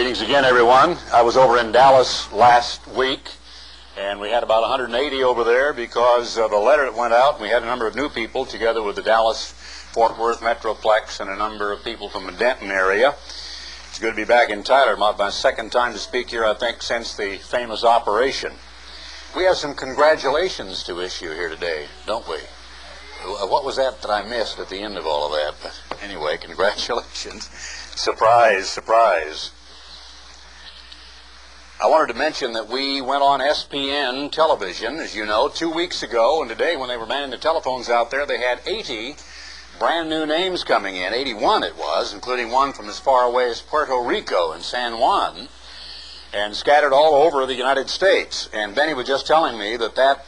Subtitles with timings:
[0.00, 0.96] Greetings again, everyone.
[1.12, 3.32] I was over in Dallas last week,
[3.98, 7.38] and we had about 180 over there because of the letter that went out.
[7.38, 9.52] We had a number of new people together with the Dallas
[9.92, 13.10] Fort Worth Metroplex and a number of people from the Denton area.
[13.90, 14.96] It's good to be back in Tyler.
[14.96, 18.52] My, my second time to speak here, I think, since the famous operation.
[19.36, 22.36] We have some congratulations to issue here today, don't we?
[23.22, 25.56] Uh, What was that that I missed at the end of all of that?
[25.90, 27.50] But anyway, congratulations.
[27.94, 29.50] Surprise, surprise.
[31.82, 36.02] I wanted to mention that we went on SPN television, as you know, two weeks
[36.02, 39.16] ago, and today when they were manning the telephones out there, they had 80
[39.78, 43.62] brand new names coming in, 81 it was, including one from as far away as
[43.62, 45.48] Puerto Rico and San Juan,
[46.34, 48.50] and scattered all over the United States.
[48.52, 50.26] And Benny was just telling me that that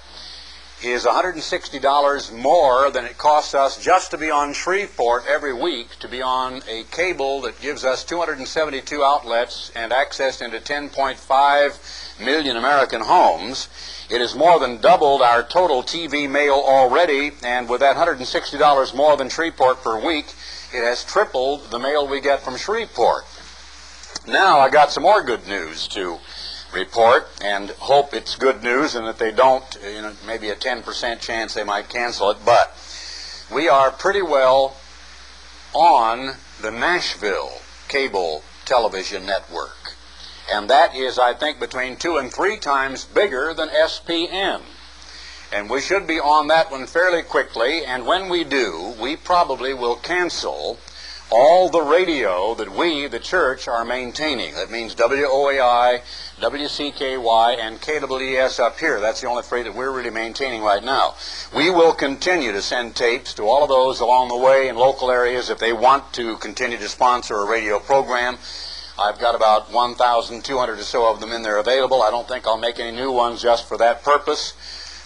[0.85, 6.09] is $160 more than it costs us just to be on Shreveport every week, to
[6.09, 13.01] be on a cable that gives us 272 outlets and access into 10.5 million American
[13.01, 13.69] homes.
[14.11, 19.17] It has more than doubled our total TV mail already, and with that $160 more
[19.17, 20.27] than Shreveport per week,
[20.75, 23.25] it has tripled the mail we get from Shreveport.
[24.27, 26.19] Now I got some more good news to
[26.73, 31.21] report and hope it's good news and that they don't, you know, maybe a 10%
[31.21, 32.77] chance they might cancel it, but
[33.53, 34.77] we are pretty well
[35.75, 37.53] on the Nashville
[37.89, 39.95] cable television network.
[40.53, 44.63] And that is, I think, between two and three times bigger than SPN.
[45.53, 49.75] And we should be on that one fairly quickly, and when we do, we probably
[49.75, 50.79] will cancel
[51.33, 54.55] all the radio that we, the church, are maintaining.
[54.55, 56.03] That means WOAI,
[56.39, 59.01] WCKY, and KWES up here.
[59.01, 61.15] That's the only three that we're really maintaining right now.
[61.57, 65.11] We will continue to send tapes to all of those along the way in local
[65.11, 68.37] areas if they want to continue to sponsor a radio program.
[68.99, 72.03] I've got about 1,200 or so of them in there available.
[72.03, 74.53] I don't think I'll make any new ones just for that purpose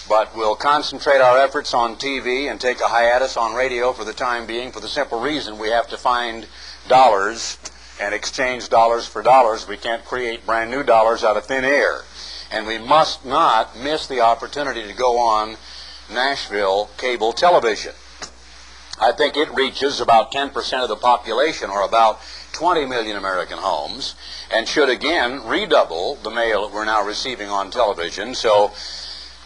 [0.09, 4.13] but we'll concentrate our efforts on TV and take a hiatus on radio for the
[4.13, 6.47] time being for the simple reason we have to find
[6.89, 7.59] dollars
[8.01, 9.67] and exchange dollars for dollars.
[9.67, 12.03] We can't create brand new dollars out of thin air.
[12.53, 15.57] And we must not miss the opportunity to go on
[16.13, 17.93] Nashville cable television.
[19.01, 22.21] I think it reaches about 10% of the population, or about
[22.53, 24.15] 20 million American homes,
[24.51, 28.35] and should again redouble the mail that we're now receiving on television.
[28.35, 28.73] So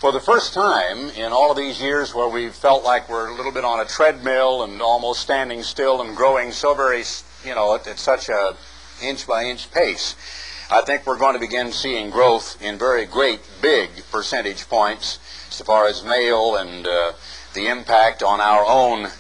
[0.01, 3.35] for the first time in all of these years where we felt like we're a
[3.35, 7.05] little bit on a treadmill and almost standing still and growing so very,
[7.45, 8.57] you know, at, at such a
[9.03, 10.17] inch by inch pace,
[10.71, 15.19] I think we're going to begin seeing growth in very great, big percentage points
[15.51, 17.13] as far as mail and uh,
[17.53, 19.11] the impact on our own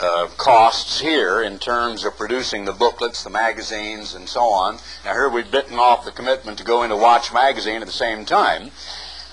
[0.00, 4.78] uh, costs here in terms of producing the booklets, the magazines, and so on.
[5.04, 8.24] Now here we've bitten off the commitment to go into Watch Magazine at the same
[8.24, 8.70] time.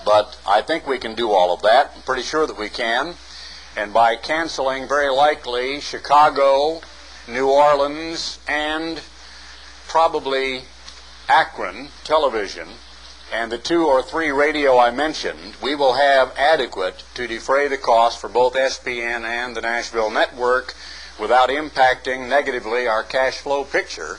[0.04, 1.92] But I think we can do all of that.
[1.94, 3.14] I'm pretty sure that we can.
[3.76, 6.82] And by canceling, very likely, Chicago,
[7.28, 9.00] New Orleans, and
[9.88, 10.62] probably
[11.28, 12.68] Akron television,
[13.32, 17.78] and the two or three radio I mentioned, we will have adequate to defray the
[17.78, 20.74] cost for both SPN and the Nashville network
[21.18, 24.18] without impacting negatively our cash flow picture.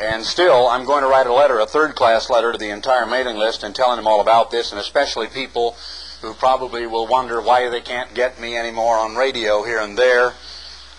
[0.00, 3.04] And still, I'm going to write a letter, a third class letter to the entire
[3.04, 5.76] mailing list and telling them all about this, and especially people
[6.22, 10.32] who probably will wonder why they can't get me anymore on radio here and there.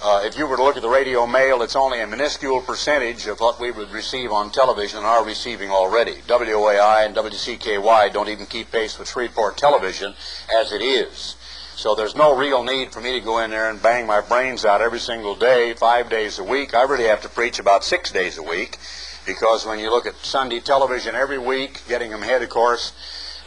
[0.03, 3.25] Uh, if you were to look at the radio mail, it's only a minuscule percentage
[3.25, 6.16] of what we would receive on television and are receiving already.
[6.28, 10.13] WOAI and WCKY don't even keep pace with Shreveport television
[10.56, 11.35] as it is.
[11.75, 14.65] So there's no real need for me to go in there and bang my brains
[14.65, 16.73] out every single day, five days a week.
[16.75, 18.77] I really have to preach about six days a week
[19.25, 22.93] because when you look at Sunday television every week, getting them ahead, of course,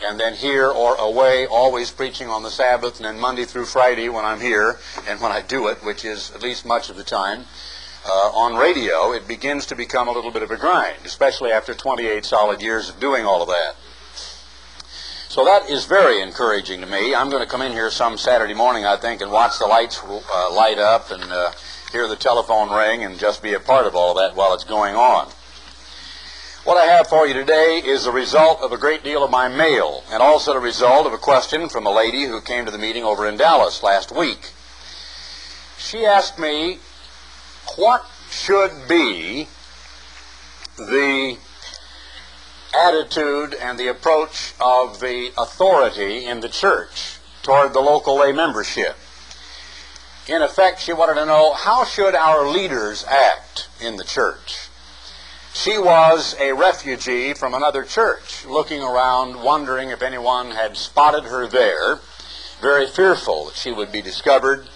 [0.05, 4.09] and then here or away, always preaching on the Sabbath, and then Monday through Friday
[4.09, 7.05] when I'm here and when I do it, which is at least much of the
[7.05, 7.45] time,
[8.07, 11.73] uh, on radio, it begins to become a little bit of a grind, especially after
[11.73, 13.77] 28 solid years of doing all of that.
[15.35, 17.13] So that is very encouraging to me.
[17.13, 20.01] I'm going to come in here some Saturday morning, I think, and watch the lights
[20.01, 21.51] uh, light up and uh,
[21.91, 24.63] hear the telephone ring and just be a part of all of that while it's
[24.63, 25.27] going on.
[26.63, 29.49] What I have for you today is the result of a great deal of my
[29.49, 32.79] mail and also the result of a question from a lady who came to the
[32.79, 34.53] meeting over in Dallas last week.
[35.79, 36.79] She asked me,
[37.75, 39.49] what should be
[40.79, 41.39] the
[42.75, 48.97] attitude and the approach of the authority in the church toward the local lay membership.
[50.27, 54.69] In effect, she wanted to know how should our leaders act in the church?
[55.53, 61.47] She was a refugee from another church, looking around, wondering if anyone had spotted her
[61.47, 62.01] there,
[62.61, 64.67] very fearful that she would be discovered,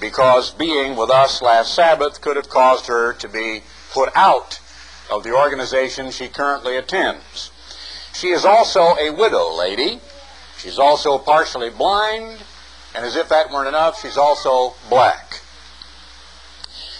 [0.00, 3.62] because being with us last Sabbath could have caused her to be
[3.92, 4.58] put out
[5.12, 7.50] of the organization she currently attends.
[8.14, 10.00] She is also a widow lady.
[10.58, 12.38] She's also partially blind,
[12.94, 15.40] and as if that weren't enough, she's also black.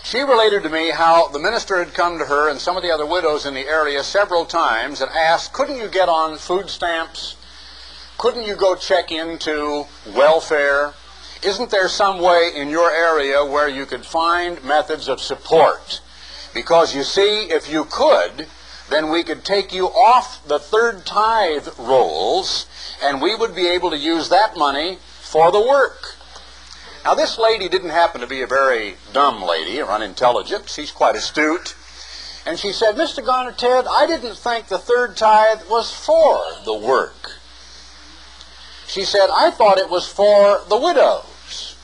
[0.04, 2.90] She related to me how the minister had come to her and some of the
[2.90, 7.36] other widows in the area several times and asked, couldn't you get on food stamps?
[8.18, 10.92] Couldn't you go check into welfare?
[11.42, 16.00] Isn't there some way in your area where you could find methods of support?
[16.54, 18.46] Because you see, if you could,
[18.90, 22.66] then we could take you off the third tithe rolls
[23.02, 26.16] and we would be able to use that money for the work.
[27.04, 30.68] Now, this lady didn't happen to be a very dumb lady or unintelligent.
[30.68, 31.74] She's quite astute.
[32.46, 33.24] And she said, Mr.
[33.24, 37.38] Garner Ted, I didn't think the third tithe was for the work.
[38.86, 41.76] She said, I thought it was for the widows.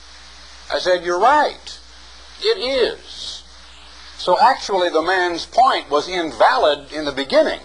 [0.71, 1.79] I said, You're right.
[2.41, 3.18] It is.
[4.19, 7.61] So actually, the man's point was invalid in the beginning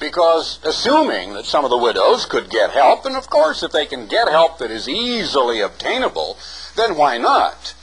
[0.00, 3.86] because assuming that some of the widows could get help, and of course, if they
[3.86, 6.36] can get help that is easily obtainable,
[6.74, 7.74] then why not?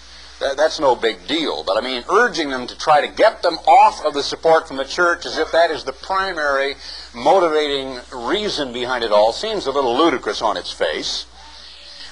[0.57, 1.63] that's no big deal.
[1.63, 4.75] But I mean, urging them to try to get them off of the support from
[4.75, 6.75] the church as if that is the primary
[7.13, 11.25] motivating reason behind it all seems a little ludicrous on its face.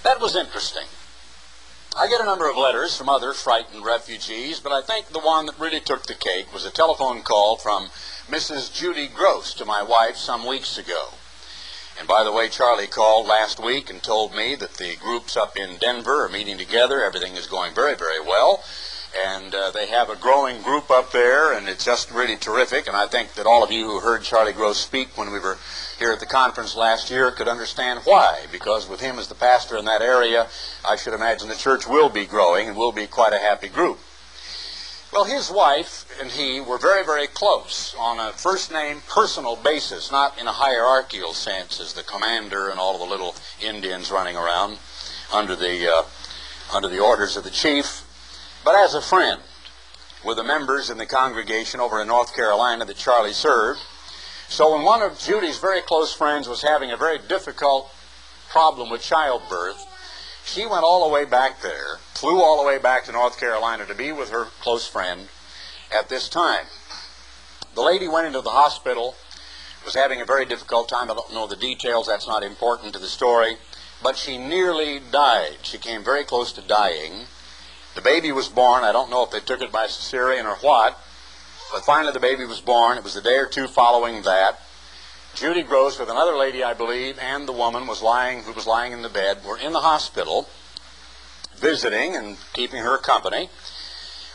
[0.03, 0.85] That was interesting.
[1.95, 5.45] I get a number of letters from other frightened refugees, but I think the one
[5.45, 7.91] that really took the cake was a telephone call from
[8.27, 8.73] Mrs.
[8.73, 11.09] Judy Gross to my wife some weeks ago.
[11.99, 15.55] And by the way, Charlie called last week and told me that the groups up
[15.55, 17.03] in Denver are meeting together.
[17.03, 18.63] Everything is going very, very well.
[19.15, 22.87] And uh, they have a growing group up there, and it's just really terrific.
[22.87, 25.59] And I think that all of you who heard Charlie Gross speak when we were
[26.03, 28.41] here at the conference last year could understand why.
[28.51, 30.47] Because with him as the pastor in that area,
[30.85, 33.99] I should imagine the church will be growing and will be quite a happy group.
[35.13, 40.11] Well, his wife and he were very, very close on a first name personal basis,
[40.11, 44.79] not in a hierarchical sense as the commander and all the little Indians running around
[45.31, 46.03] under the, uh,
[46.75, 48.03] under the orders of the chief,
[48.65, 49.39] but as a friend
[50.25, 53.79] with the members in the congregation over in North Carolina that Charlie served.
[54.53, 57.91] So when one of Judy's very close friends was having a very difficult
[58.51, 59.83] problem with childbirth,
[60.45, 63.87] she went all the way back there, flew all the way back to North Carolina
[63.87, 65.27] to be with her close friend
[65.91, 66.67] at this time.
[67.73, 69.15] The lady went into the hospital,
[69.83, 71.09] was having a very difficult time.
[71.09, 73.57] I don't know the details, that's not important to the story.
[74.03, 75.57] But she nearly died.
[75.63, 77.25] She came very close to dying.
[77.95, 78.83] The baby was born.
[78.83, 80.99] I don't know if they took it by cesarean or what.
[81.73, 82.99] But finally the baby was born.
[82.99, 84.59] It was the day or two following that.
[85.33, 88.93] Judy Gross with another lady, I believe, and the woman was lying who was lying
[88.93, 90.47] in the bed were in the hospital
[91.55, 93.49] visiting and keeping her company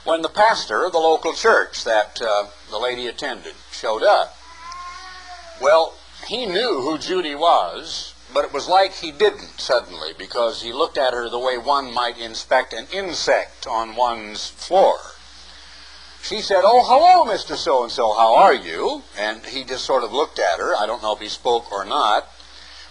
[0.02, 4.36] when the pastor of the local church that uh, the lady attended showed up.
[5.60, 5.94] Well,
[6.26, 10.98] he knew who Judy was, but it was like he didn't suddenly because he looked
[10.98, 14.98] at her the way one might inspect an insect on one's floor.
[16.22, 17.56] She said, Oh, hello, Mr.
[17.56, 19.02] So and so, how are you?
[19.16, 20.74] And he just sort of looked at her.
[20.76, 22.28] I don't know if he spoke or not,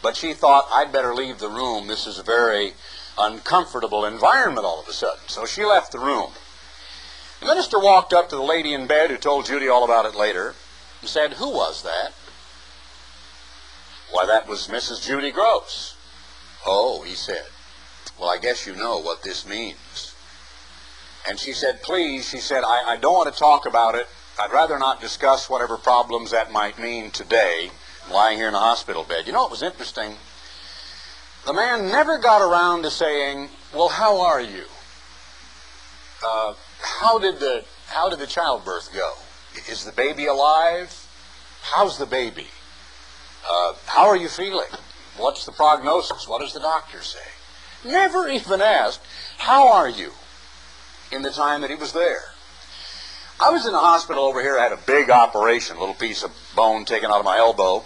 [0.01, 1.87] but she thought, I'd better leave the room.
[1.87, 2.73] This is a very
[3.17, 5.27] uncomfortable environment all of a sudden.
[5.27, 6.31] So she left the room.
[7.39, 10.15] The minister walked up to the lady in bed who told Judy all about it
[10.15, 10.55] later
[11.01, 12.13] and said, Who was that?
[14.09, 15.05] Why, that was Mrs.
[15.05, 15.95] Judy Gross.
[16.65, 17.45] Oh, he said.
[18.17, 20.06] Well, I guess you know what this means.
[21.27, 24.07] And she said, please, she said, I, I don't want to talk about it.
[24.39, 27.71] I'd rather not discuss whatever problems that might mean today,
[28.09, 29.27] lying here in a hospital bed.
[29.27, 30.15] You know what was interesting?
[31.45, 34.65] The man never got around to saying, well, how are you?
[36.25, 39.13] Uh, how did the how did the childbirth go?
[39.69, 41.07] Is the baby alive?
[41.61, 42.47] How's the baby?
[43.49, 44.69] Uh, how are you feeling?
[45.17, 46.27] What's the prognosis?
[46.27, 47.19] What does the doctor say?
[47.85, 49.01] Never even asked,
[49.37, 50.11] how are you?
[51.11, 52.23] In the time that he was there.
[53.39, 54.57] I was in the hospital over here.
[54.57, 57.83] I had a big operation, a little piece of bone taken out of my elbow.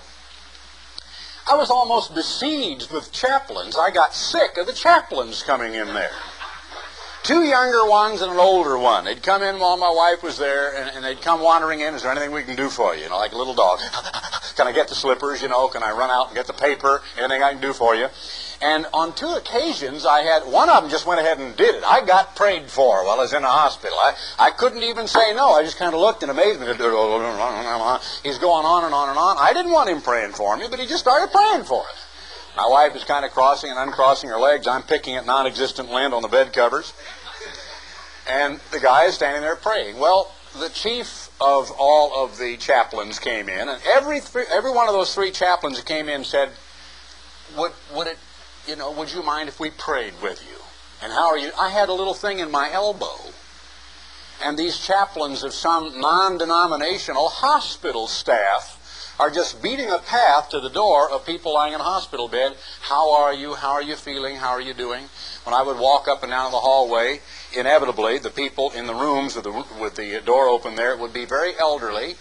[1.50, 3.76] I was almost besieged with chaplains.
[3.76, 6.12] I got sick of the chaplains coming in there.
[7.24, 9.06] Two younger ones and an older one.
[9.06, 11.94] They'd come in while my wife was there, and, and they'd come wandering in.
[11.94, 13.04] Is there anything we can do for you?
[13.04, 13.80] You know, like a little dog.
[14.56, 15.42] Can I get the slippers?
[15.42, 17.02] You know, can I run out and get the paper?
[17.18, 18.08] Anything I can do for you?
[18.62, 21.84] And on two occasions, I had one of them just went ahead and did it.
[21.84, 23.98] I got prayed for while I was in the hospital.
[23.98, 25.54] I, I couldn't even say no.
[25.54, 26.70] I just kind of looked in amazement.
[26.70, 29.38] He's going on and on and on.
[29.40, 31.96] I didn't want him praying for me, but he just started praying for it.
[32.56, 34.68] My wife is kind of crossing and uncrossing her legs.
[34.68, 36.94] I'm picking at non-existent lint on the bed covers.
[38.30, 39.98] And the guy is standing there praying.
[39.98, 44.88] Well, the chief of all of the chaplains came in, and every three, every one
[44.88, 46.52] of those three chaplains that came in said,
[47.56, 48.20] "Would would it,
[48.68, 50.58] you know, would you mind if we prayed with you?"
[51.02, 51.52] And how are you?
[51.60, 53.32] I had a little thing in my elbow,
[54.44, 58.78] and these chaplains of some non-denominational hospital staff
[59.22, 62.56] are just beating a path to the door of people lying in a hospital bed.
[62.82, 63.54] How are you?
[63.54, 64.38] How are you feeling?
[64.38, 65.04] How are you doing?
[65.44, 67.22] When I would walk up and down the hallway,
[67.56, 71.26] inevitably the people in the rooms with the, with the door open there would be
[71.26, 72.16] very elderly,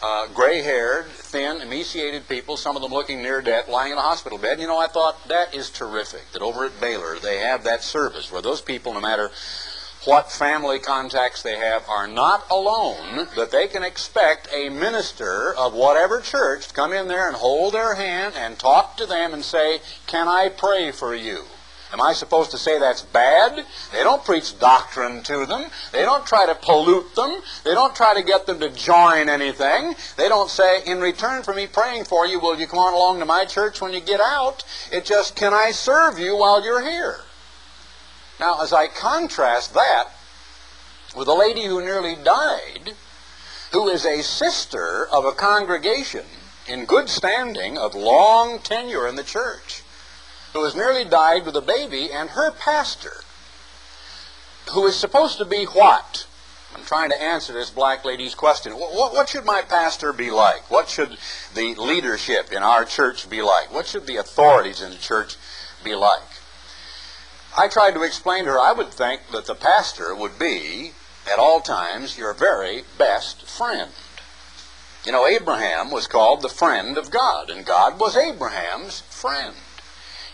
[0.00, 4.38] uh, gray-haired, thin, emaciated people, some of them looking near death, lying in a hospital
[4.38, 4.60] bed.
[4.60, 8.30] You know, I thought that is terrific that over at Baylor they have that service
[8.30, 9.32] where those people, no matter
[10.06, 15.72] what family contacts they have are not alone, that they can expect a minister of
[15.72, 19.44] whatever church to come in there and hold their hand and talk to them and
[19.44, 21.44] say, Can I pray for you?
[21.94, 23.64] Am I supposed to say that's bad?
[23.92, 25.70] They don't preach doctrine to them.
[25.92, 27.40] They don't try to pollute them.
[27.62, 29.94] They don't try to get them to join anything.
[30.16, 33.20] They don't say, in return for me praying for you, will you come on along
[33.20, 34.64] to my church when you get out?
[34.90, 37.20] It's just, can I serve you while you're here?
[38.40, 40.08] Now, as I contrast that
[41.16, 42.94] with a lady who nearly died,
[43.72, 46.26] who is a sister of a congregation
[46.66, 49.82] in good standing of long tenure in the church,
[50.52, 53.22] who has nearly died with a baby, and her pastor,
[54.72, 56.26] who is supposed to be what?
[56.74, 58.72] I'm trying to answer this black lady's question.
[58.72, 60.70] What, what, should my pastor be like?
[60.70, 61.16] What should
[61.54, 63.72] the leadership in our church be like?
[63.72, 65.36] What should the authorities in the church
[65.84, 66.22] be like?
[67.56, 70.92] I tried to explain to her I would think that the pastor would be,
[71.30, 73.92] at all times, your very best friend.
[75.04, 79.54] You know, Abraham was called the friend of God, and God was Abraham's friend.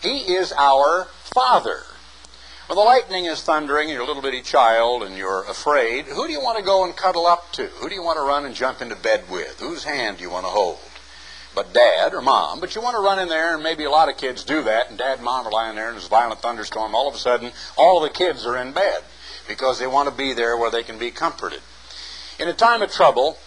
[0.01, 1.83] He is our Father.
[2.65, 6.25] When the lightning is thundering, and you're a little bitty child and you're afraid, who
[6.25, 7.67] do you want to go and cuddle up to?
[7.67, 9.59] Who do you want to run and jump into bed with?
[9.59, 10.79] Whose hand do you want to hold?
[11.53, 14.09] But dad or mom, but you want to run in there, and maybe a lot
[14.09, 16.95] of kids do that, and dad and mom are lying there, there's a violent thunderstorm.
[16.95, 19.03] All of a sudden, all the kids are in bed
[19.47, 21.61] because they want to be there where they can be comforted.
[22.39, 23.37] In a time of trouble,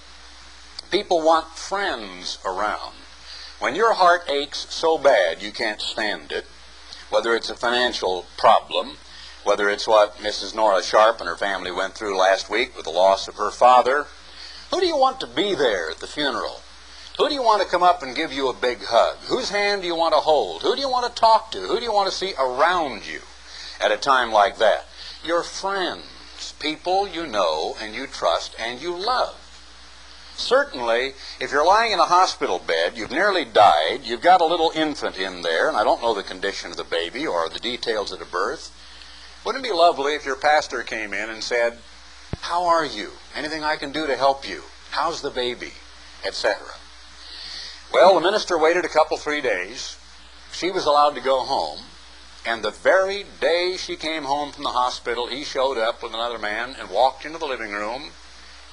[0.91, 2.95] people want friends around.
[3.59, 6.45] When your heart aches so bad you can't stand it,
[7.09, 8.99] whether it's a financial problem,
[9.45, 10.55] whether it's what Mrs.
[10.55, 14.07] Nora Sharp and her family went through last week with the loss of her father,
[14.71, 16.61] who do you want to be there at the funeral?
[17.19, 19.17] Who do you want to come up and give you a big hug?
[19.27, 20.63] Whose hand do you want to hold?
[20.63, 21.61] Who do you want to talk to?
[21.61, 23.21] Who do you want to see around you
[23.81, 24.87] at a time like that?
[25.25, 29.41] Your friends, people you know and you trust and you love.
[30.37, 34.73] Certainly, if you're lying in a hospital bed, you've nearly died, you've got a little
[34.75, 38.11] infant in there, and I don't know the condition of the baby or the details
[38.11, 38.73] of the birth,
[39.45, 41.79] wouldn't it be lovely if your pastor came in and said,
[42.41, 43.13] How are you?
[43.37, 44.65] Anything I can do to help you?
[44.91, 45.75] How's the baby?
[46.25, 46.59] Etc.
[47.95, 49.97] Well, the minister waited a couple, three days.
[50.51, 51.79] She was allowed to go home.
[52.45, 56.37] And the very day she came home from the hospital, he showed up with another
[56.37, 58.11] man and walked into the living room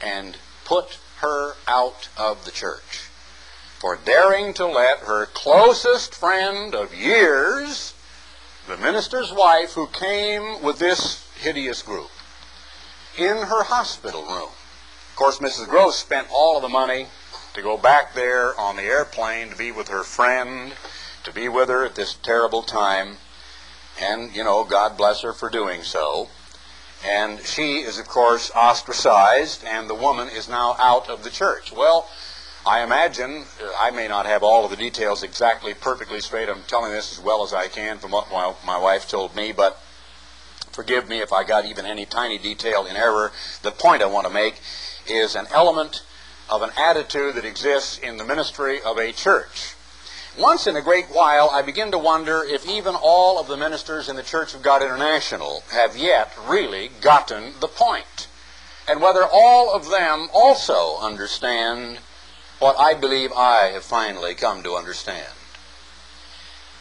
[0.02, 3.12] and put her out of the church
[3.78, 7.94] for daring to let her closest friend of years,
[8.68, 12.10] the minister's wife, who came with this hideous group,
[13.16, 14.50] in her hospital room.
[15.12, 15.68] Of course, Mrs.
[15.68, 17.06] Gross spent all of the money
[17.54, 20.74] to go back there on the airplane to be with her friend,
[21.24, 23.18] to be with her at this terrible time.
[24.02, 26.30] And, you know, God bless her for doing so.
[27.06, 31.72] And she is, of course, ostracized, and the woman is now out of the church.
[31.72, 32.08] Well,
[32.66, 36.48] I imagine, uh, I may not have all of the details exactly perfectly straight.
[36.48, 39.52] I'm telling this as well as I can from what my, my wife told me,
[39.52, 39.82] but
[40.72, 43.32] forgive me if I got even any tiny detail in error.
[43.64, 44.62] The point I want to make
[45.08, 46.04] is an element
[46.52, 49.74] of an attitude that exists in the ministry of a church.
[50.38, 54.10] Once in a great while, I begin to wonder if even all of the ministers
[54.10, 58.28] in the Church of God International have yet really gotten the point,
[58.88, 62.00] and whether all of them also understand
[62.60, 65.34] what I believe I have finally come to understand.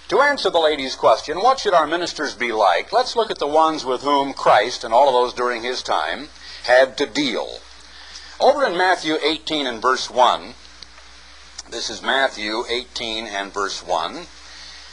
[0.09, 2.93] To answer the lady's question, what should our ministers be like?
[2.93, 6.29] Let's look at the ones with whom Christ and all of those during his time
[6.65, 7.61] had to deal.
[8.41, 10.55] Over in Matthew 18 and verse 1,
[11.71, 14.27] This is Matthew 18 and verse 1.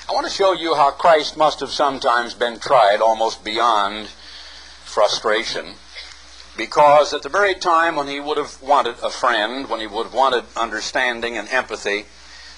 [0.10, 4.10] I want to show you how Christ must have sometimes been tried almost beyond
[4.84, 5.76] frustration
[6.58, 10.08] because at the very time when he would have wanted a friend, when he would
[10.08, 12.06] have wanted understanding and empathy,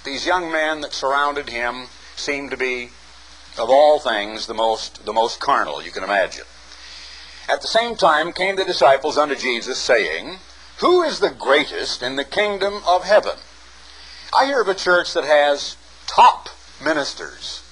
[0.05, 2.89] these young men that surrounded him seemed to be,
[3.59, 6.45] of all things, the most, the most carnal you can imagine.
[7.47, 10.39] At the same time came the disciples unto Jesus, saying,
[10.79, 13.37] Who is the greatest in the kingdom of heaven?
[14.33, 15.75] I hear of a church that has
[16.07, 16.49] top
[16.83, 17.63] ministers.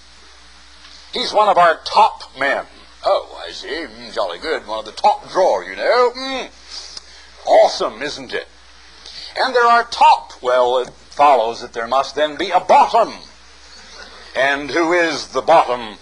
[1.13, 2.65] He's one of our top men.
[3.05, 3.67] Oh, I see.
[3.67, 4.67] Mm, jolly good.
[4.67, 6.11] One of the top drawer, you know.
[6.17, 6.49] Mm.
[7.45, 8.47] Awesome, isn't it?
[9.39, 10.33] And there are top.
[10.41, 13.13] Well, it follows that there must then be a bottom.
[14.35, 15.97] And who is the bottom?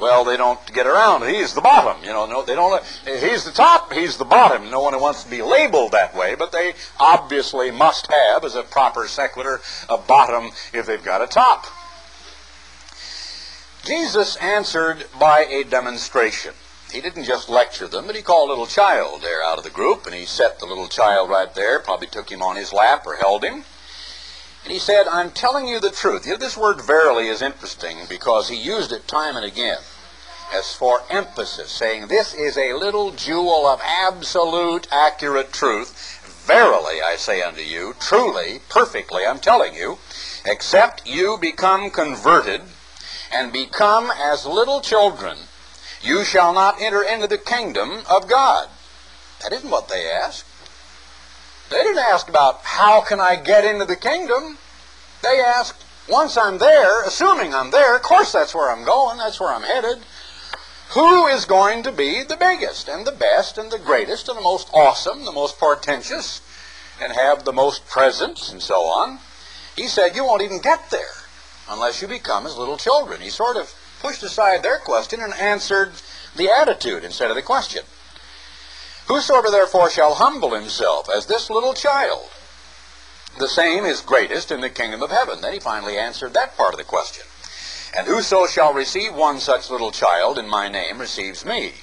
[0.00, 1.22] Well, they don't get around.
[1.28, 2.02] He's the bottom.
[2.02, 2.82] You know, no, they don't.
[3.04, 3.92] He's the top.
[3.92, 4.70] He's the bottom.
[4.70, 8.62] No one wants to be labeled that way, but they obviously must have, as a
[8.62, 11.66] proper secular, a bottom if they've got a top.
[13.84, 16.54] Jesus answered by a demonstration.
[16.90, 19.70] He didn't just lecture them, but he called a little child there out of the
[19.70, 23.06] group, and he set the little child right there, probably took him on his lap
[23.06, 23.64] or held him.
[24.64, 26.24] And he said, I'm telling you the truth.
[26.26, 29.78] You know, this word verily is interesting because he used it time and again
[30.52, 36.20] as for emphasis, saying, This is a little jewel of absolute accurate truth.
[36.46, 39.98] Verily, I say unto you, truly, perfectly, I'm telling you,
[40.44, 42.62] except you become converted
[43.32, 45.38] and become as little children,
[46.02, 48.68] you shall not enter into the kingdom of God.
[49.42, 50.44] That isn't what they asked.
[51.74, 54.58] They didn't ask about how can I get into the kingdom.
[55.24, 59.40] They asked, once I'm there, assuming I'm there, of course that's where I'm going, that's
[59.40, 60.04] where I'm headed.
[60.90, 64.42] Who is going to be the biggest and the best and the greatest and the
[64.42, 66.42] most awesome, the most portentous,
[67.02, 69.18] and have the most presence and so on?
[69.74, 71.26] He said, you won't even get there
[71.68, 73.20] unless you become as little children.
[73.20, 75.90] He sort of pushed aside their question and answered
[76.36, 77.82] the attitude instead of the question.
[79.06, 82.30] Whosoever therefore shall humble himself as this little child,
[83.38, 85.40] the same is greatest in the kingdom of heaven.
[85.40, 87.24] Then he finally answered that part of the question.
[87.96, 91.74] And whoso shall receive one such little child in my name receives me.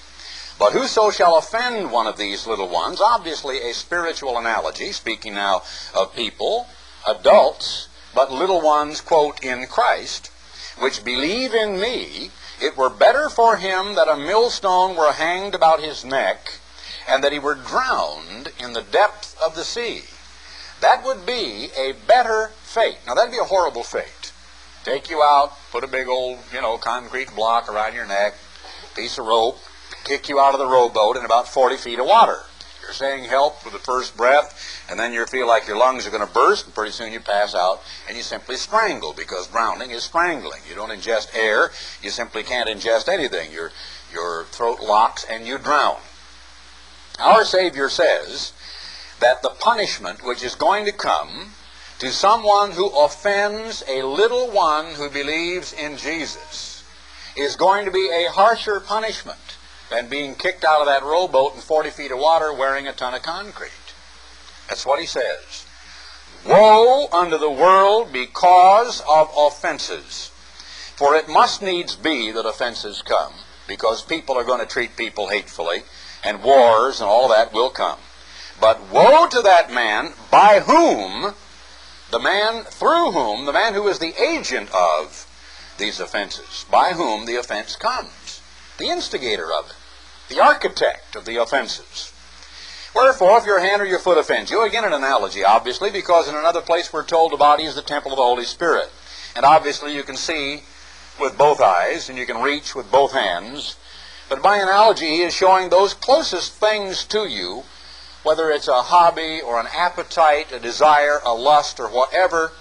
[0.58, 5.64] But whoso shall offend one of these little ones, obviously a spiritual analogy, speaking now
[5.94, 6.68] of people,
[7.08, 10.30] adults, but little ones, quote, in Christ,
[10.78, 12.32] which believe in me,
[12.62, 16.60] it were better for him that a millstone were hanged about his neck,
[17.08, 20.04] and that he were drowned in the depth of the sea.
[20.82, 22.98] That would be a better fate.
[23.06, 24.32] Now, that'd be a horrible fate.
[24.84, 28.34] Take you out, put a big old, you know, concrete block around your neck,
[28.96, 29.60] piece of rope,
[30.04, 32.40] kick you out of the rowboat in about 40 feet of water.
[32.82, 36.10] You're saying help with the first breath, and then you feel like your lungs are
[36.10, 39.92] going to burst, and pretty soon you pass out, and you simply strangle because drowning
[39.92, 40.62] is strangling.
[40.68, 43.52] You don't ingest air, you simply can't ingest anything.
[43.52, 43.72] Your,
[44.12, 45.98] your throat locks and you drown.
[47.22, 48.54] Our Savior says
[49.20, 51.54] that the punishment which is going to come
[52.00, 56.84] to someone who offends a little one who believes in Jesus
[57.38, 59.38] is going to be a harsher punishment
[59.92, 63.14] than being kicked out of that rowboat in 40 feet of water wearing a ton
[63.14, 63.70] of concrete.
[64.68, 65.66] That's what he says.
[66.46, 70.32] Woe unto the world because of offenses.
[70.96, 73.34] For it must needs be that offenses come,
[73.68, 75.84] because people are going to treat people hatefully,
[76.24, 78.00] and wars and all that will come.
[78.60, 81.34] But woe to that man by whom,
[82.12, 85.28] the man through whom, the man who is the agent of
[85.78, 88.42] these offenses, by whom the offense comes,
[88.78, 89.76] the instigator of it
[90.32, 92.14] the architect of the offenses.
[92.96, 96.36] Wherefore, if your hand or your foot offends you, again an analogy, obviously, because in
[96.36, 98.90] another place we're told the body is the temple of the Holy Spirit.
[99.36, 100.64] And obviously you can see
[101.20, 103.76] with both eyes and you can reach with both hands.
[104.32, 107.66] But by analogy, he is showing those closest things to you,
[108.24, 112.54] whether it's a hobby or an appetite, a desire, a lust, or whatever,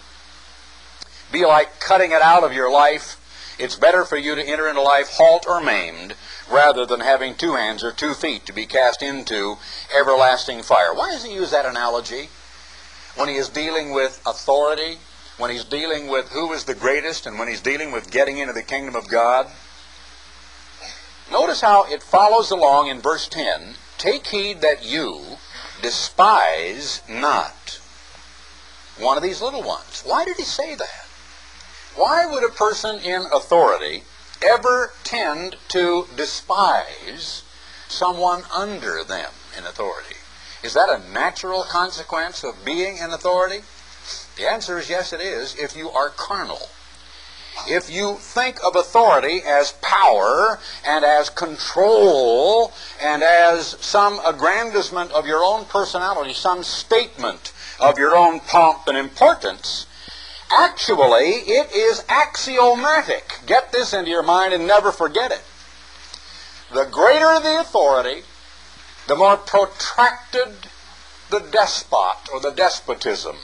[1.30, 3.54] be like cutting it out of your life.
[3.56, 6.16] It's better for you to enter into life halt or maimed
[6.50, 9.56] rather than having two hands or two feet to be cast into
[9.96, 10.92] everlasting fire.
[10.92, 12.30] Why does he use that analogy?
[13.14, 14.98] When he is dealing with authority,
[15.38, 18.54] when he's dealing with who is the greatest, and when he's dealing with getting into
[18.54, 19.46] the kingdom of God.
[21.31, 25.38] Notice how it follows along in verse 10 Take heed that you
[25.83, 27.81] despise not
[28.99, 30.03] one of these little ones.
[30.05, 31.07] Why did he say that?
[31.97, 34.05] Why would a person in authority
[34.43, 37.43] ever tend to despise
[37.88, 40.16] someone under them in authority.
[40.62, 43.62] Is that a natural consequence of being in authority?
[44.37, 46.69] The answer is yes, it is, if you are carnal.
[47.68, 55.27] If you think of authority as power and as control and as some aggrandizement of
[55.27, 59.87] your own personality, some statement of your own pomp and importance,
[60.51, 63.40] actually it is axiomatic.
[63.46, 65.42] Get this into your mind and never forget it.
[66.73, 68.23] The greater the authority,
[69.07, 70.68] the more protracted
[71.31, 73.37] the despot or the despotism,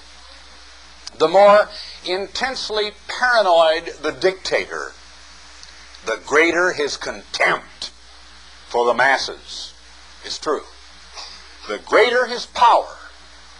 [1.19, 1.69] the more
[2.05, 4.93] intensely paranoid the dictator,
[6.05, 7.91] the greater his contempt
[8.69, 9.73] for the masses.
[10.25, 10.65] It's true.
[11.69, 12.97] The greater his power,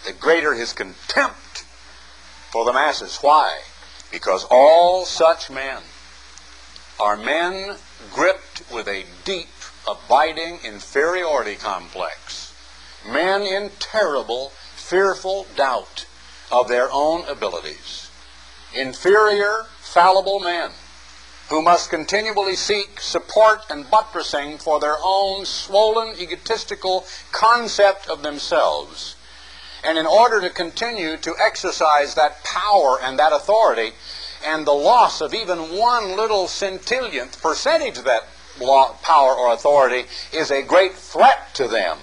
[0.05, 1.65] the greater his contempt
[2.51, 3.19] for the masses.
[3.21, 3.61] Why?
[4.11, 5.83] Because all such men
[7.01, 7.77] are men
[8.13, 9.49] gripped with a deep,
[9.89, 12.55] abiding inferiority complex.
[13.09, 16.07] Men in terrible, fearful doubt
[16.51, 18.11] of their own abilities.
[18.75, 20.71] Inferior, fallible men
[21.49, 29.15] who must continually seek support and buttressing for their own swollen, egotistical concept of themselves.
[29.85, 33.93] And in order to continue to exercise that power and that authority,
[34.45, 38.27] and the loss of even one little centillionth percentage of that
[39.03, 41.99] power or authority is a great threat to them.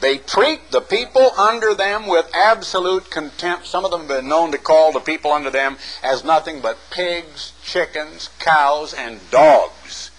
[0.00, 3.66] They treat the people under them with absolute contempt.
[3.66, 6.78] Some of them have been known to call the people under them as nothing but
[6.90, 10.10] pigs, chickens, cows, and dogs.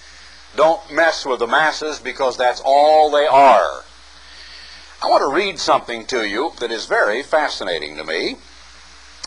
[0.56, 3.84] Don't mess with the masses because that's all they are.
[5.02, 8.36] I want to read something to you that is very fascinating to me.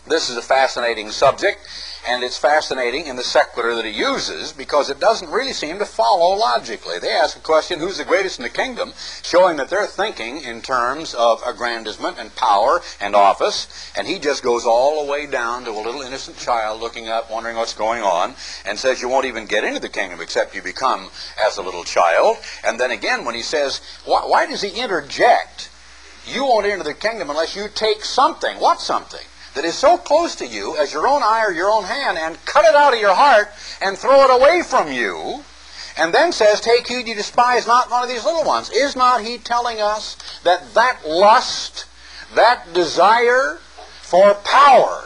[0.05, 1.61] This is a fascinating subject,
[2.07, 5.85] and it's fascinating in the sequitur that he uses because it doesn't really seem to
[5.85, 6.99] follow logically.
[6.99, 10.61] They ask a question, who's the greatest in the kingdom, showing that they're thinking in
[10.61, 15.63] terms of aggrandizement and power and office, and he just goes all the way down
[15.65, 18.35] to a little innocent child looking up, wondering what's going on,
[18.65, 21.09] and says you won't even get into the kingdom except you become
[21.43, 22.37] as a little child.
[22.65, 25.69] And then again, when he says, why, why does he interject?
[26.25, 28.57] You won't enter the kingdom unless you take something.
[28.59, 29.25] What something?
[29.55, 32.43] That is so close to you as your own eye or your own hand and
[32.45, 33.49] cut it out of your heart
[33.81, 35.43] and throw it away from you
[35.97, 38.69] and then says, Take heed you despise not one of these little ones.
[38.71, 41.85] Is not he telling us that that lust,
[42.35, 43.59] that desire
[44.01, 45.03] for power,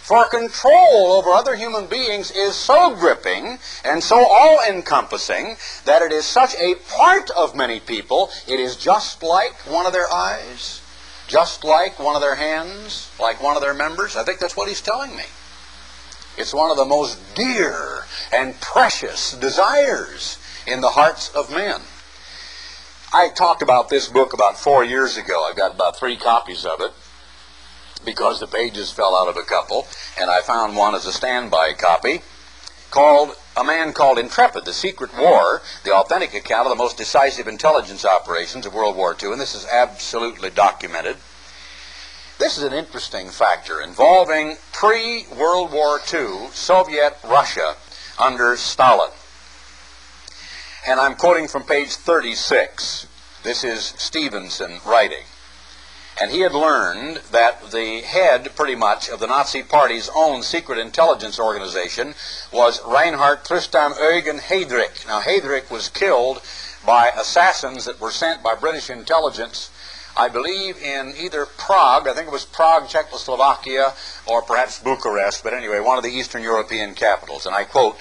[0.00, 6.24] for control over other human beings is so gripping and so all-encompassing that it is
[6.24, 10.77] such a part of many people, it is just like one of their eyes
[11.28, 14.16] just like one of their hands, like one of their members?
[14.16, 15.24] I think that's what he's telling me.
[16.36, 21.82] It's one of the most dear and precious desires in the hearts of men.
[23.12, 25.44] I talked about this book about four years ago.
[25.44, 26.92] I got about three copies of it
[28.04, 29.86] because the pages fell out of a couple,
[30.20, 32.22] and I found one as a standby copy
[32.90, 37.48] called A Man Called Intrepid, The Secret War, the authentic account of the most decisive
[37.48, 41.16] intelligence operations of World War II, and this is absolutely documented.
[42.38, 47.74] This is an interesting factor involving pre-World War II Soviet Russia
[48.16, 49.10] under Stalin.
[50.86, 53.08] And I'm quoting from page 36.
[53.42, 55.24] This is Stevenson writing.
[56.20, 60.78] And he had learned that the head, pretty much, of the Nazi Party's own secret
[60.78, 62.14] intelligence organization
[62.52, 65.06] was Reinhard Tristan Eugen Heydrich.
[65.06, 66.42] Now, Heydrich was killed
[66.84, 69.70] by assassins that were sent by British intelligence,
[70.16, 73.92] I believe, in either Prague, I think it was Prague, Czechoslovakia,
[74.26, 77.46] or perhaps Bucharest, but anyway, one of the Eastern European capitals.
[77.46, 77.96] And I quote,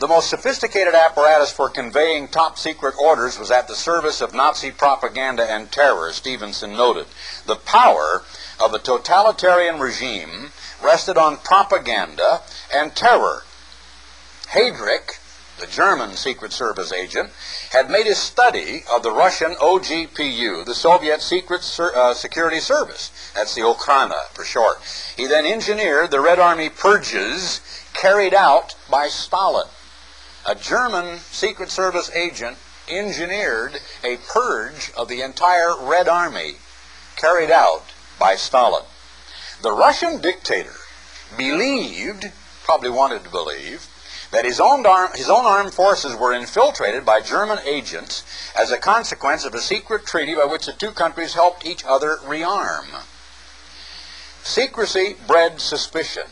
[0.00, 4.70] the most sophisticated apparatus for conveying top secret orders was at the service of Nazi
[4.70, 7.04] propaganda and terror, Stevenson noted.
[7.44, 8.22] The power
[8.58, 12.40] of a totalitarian regime rested on propaganda
[12.74, 13.42] and terror.
[14.48, 15.20] Heydrich,
[15.60, 17.28] the German Secret Service agent,
[17.72, 23.10] had made a study of the Russian OGPU, the Soviet Secret uh, Security Service.
[23.34, 24.78] That's the Okhrana for short.
[25.14, 27.60] He then engineered the Red Army purges
[27.92, 29.66] carried out by Stalin
[30.50, 32.56] a German Secret Service agent
[32.88, 36.56] engineered a purge of the entire Red Army
[37.14, 37.84] carried out
[38.18, 38.82] by Stalin.
[39.62, 40.74] The Russian dictator
[41.38, 42.32] believed,
[42.64, 43.86] probably wanted to believe,
[44.32, 48.24] that his own, arm, his own armed forces were infiltrated by German agents
[48.58, 52.16] as a consequence of a secret treaty by which the two countries helped each other
[52.24, 53.04] rearm.
[54.42, 56.24] Secrecy bred suspicion.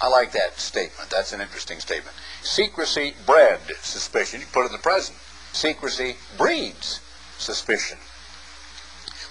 [0.00, 1.10] I like that statement.
[1.10, 2.14] That's an interesting statement.
[2.42, 4.40] Secrecy bred suspicion.
[4.40, 5.18] You put it in the present.
[5.52, 7.00] Secrecy breeds
[7.38, 7.98] suspicion,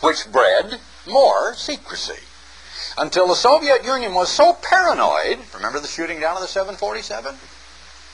[0.01, 2.21] which bred more secrecy.
[2.97, 5.39] until the Soviet Union was so paranoid.
[5.53, 7.35] Remember the shooting down of the 747?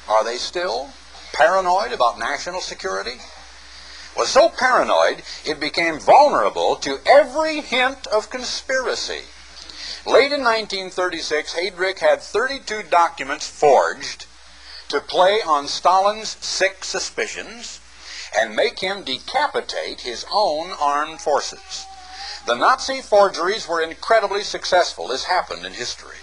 [0.08, 0.90] Are they still
[1.34, 3.20] paranoid about national security?
[4.16, 9.24] Was so paranoid it became vulnerable to every hint of conspiracy.
[10.06, 14.28] Late in 1936, Heydrich had 32 documents forged
[14.96, 17.82] to play on Stalin's sick suspicions
[18.40, 21.86] and make him decapitate his own armed forces.
[22.48, 25.10] The Nazi forgeries were incredibly successful.
[25.10, 26.20] This happened in history.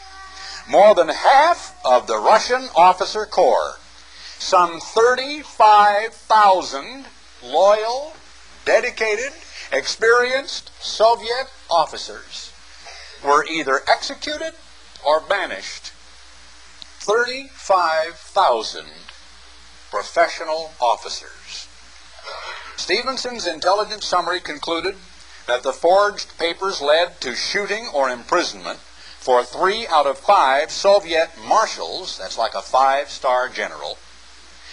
[0.66, 3.78] More than half of the Russian officer corps,
[4.38, 7.04] some 35,000
[7.42, 8.14] loyal,
[8.64, 9.34] dedicated,
[9.70, 12.54] experienced Soviet officers,
[13.22, 14.54] were either executed
[15.04, 15.91] or banished.
[17.04, 18.86] 35,000
[19.90, 21.66] professional officers.
[22.76, 24.94] Stevenson's intelligence summary concluded
[25.48, 31.30] that the forged papers led to shooting or imprisonment for three out of five Soviet
[31.44, 33.96] marshals, that's like a five-star general,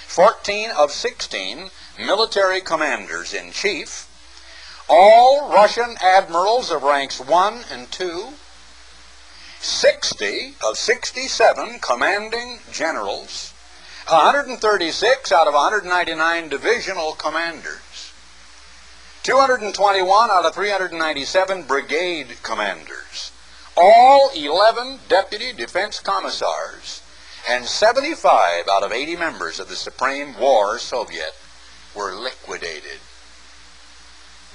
[0.05, 4.07] 14 of 16 military commanders in chief,
[4.87, 8.33] all Russian admirals of ranks 1 and 2,
[9.61, 13.53] 60 of 67 commanding generals,
[14.07, 18.13] 136 out of 199 divisional commanders,
[19.23, 23.31] 221 out of 397 brigade commanders,
[23.75, 27.01] all 11 deputy defense commissars,
[27.47, 31.35] and 75 out of 80 members of the Supreme War Soviet
[31.93, 32.99] were liquidated.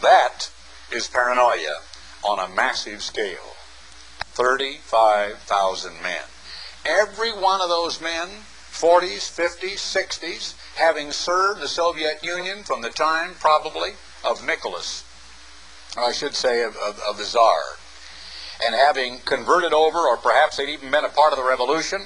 [0.01, 0.51] That
[0.91, 1.81] is paranoia
[2.23, 3.54] on a massive scale.
[4.35, 6.23] 35,000 men.
[6.85, 8.29] Every one of those men,
[8.73, 13.93] 40s, 50s, 60s, having served the Soviet Union from the time, probably,
[14.25, 15.05] of Nicholas,
[15.97, 17.63] I should say of, of, of the Tsar,
[18.65, 22.03] and having converted over, or perhaps they'd even been a part of the revolution,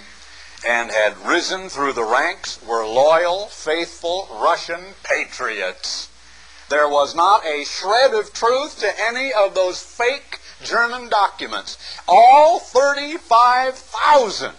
[0.66, 6.10] and had risen through the ranks, were loyal, faithful Russian patriots.
[6.68, 11.79] There was not a shred of truth to any of those fake German documents.
[12.07, 14.53] All 35,000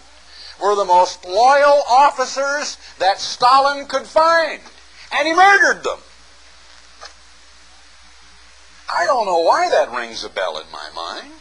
[0.60, 4.60] were the most loyal officers that Stalin could find,
[5.12, 5.98] and he murdered them.
[8.92, 11.32] I don't know why that rings a bell in my mind.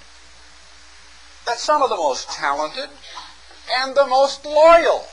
[1.45, 2.89] That some of the most talented
[3.71, 5.07] and the most loyal,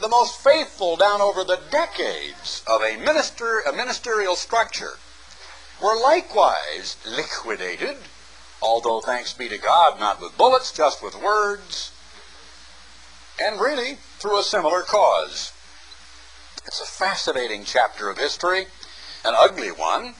[0.00, 4.98] the most faithful down over the decades of a, minister, a ministerial structure
[5.82, 7.96] were likewise liquidated,
[8.62, 11.92] although thanks be to God, not with bullets, just with words,
[13.40, 15.52] and really through a similar cause.
[16.64, 18.66] It's a fascinating chapter of history,
[19.24, 20.14] an ugly one,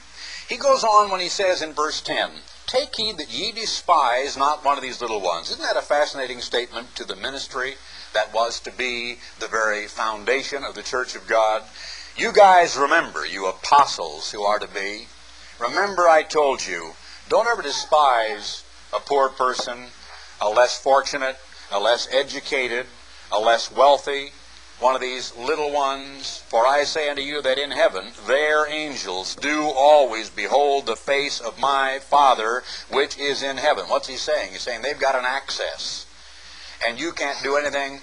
[0.49, 4.63] he goes on when he says in verse 10, Take heed that ye despise not
[4.63, 5.49] one of these little ones.
[5.49, 7.75] Isn't that a fascinating statement to the ministry
[8.13, 11.63] that was to be the very foundation of the church of God?
[12.17, 15.07] You guys remember, you apostles who are to be,
[15.59, 16.93] remember I told you,
[17.29, 19.87] don't ever despise a poor person,
[20.41, 21.37] a less fortunate,
[21.71, 22.85] a less educated,
[23.31, 24.31] a less wealthy,
[24.79, 26.43] one of these little ones.
[26.49, 31.39] For I say unto you that in heaven their angels do always behold the face
[31.39, 33.85] of my Father which is in heaven.
[33.87, 34.51] What's he saying?
[34.51, 36.05] He's saying they've got an access.
[36.85, 38.01] And you can't do anything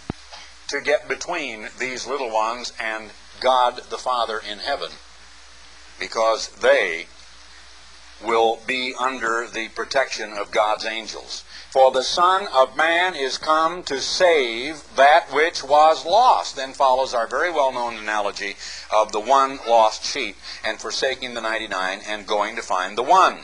[0.68, 4.90] to get between these little ones and God the Father in heaven.
[5.98, 7.06] Because they
[8.22, 11.44] will be under the protection of God's angels.
[11.70, 16.56] For the Son of Man is come to save that which was lost.
[16.56, 18.56] Then follows our very well known analogy
[18.92, 23.40] of the one lost sheep and forsaking the 99 and going to find the one.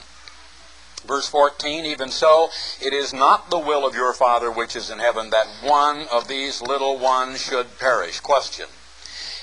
[1.06, 4.98] Verse 14, even so, it is not the will of your Father which is in
[4.98, 8.18] heaven that one of these little ones should perish.
[8.18, 8.66] Question.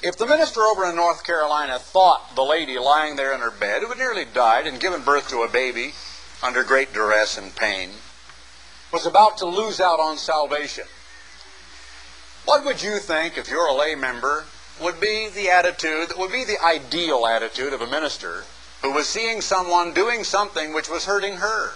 [0.04, 3.82] If the minister over in North Carolina thought the lady lying there in her bed,
[3.82, 5.94] who had nearly died and given birth to a baby
[6.42, 7.92] under great duress and pain,
[8.92, 10.84] was about to lose out on salvation.
[12.44, 14.44] What would you think, if you're a lay member,
[14.82, 18.44] would be the attitude, that would be the ideal attitude of a minister
[18.82, 21.76] who was seeing someone doing something which was hurting her,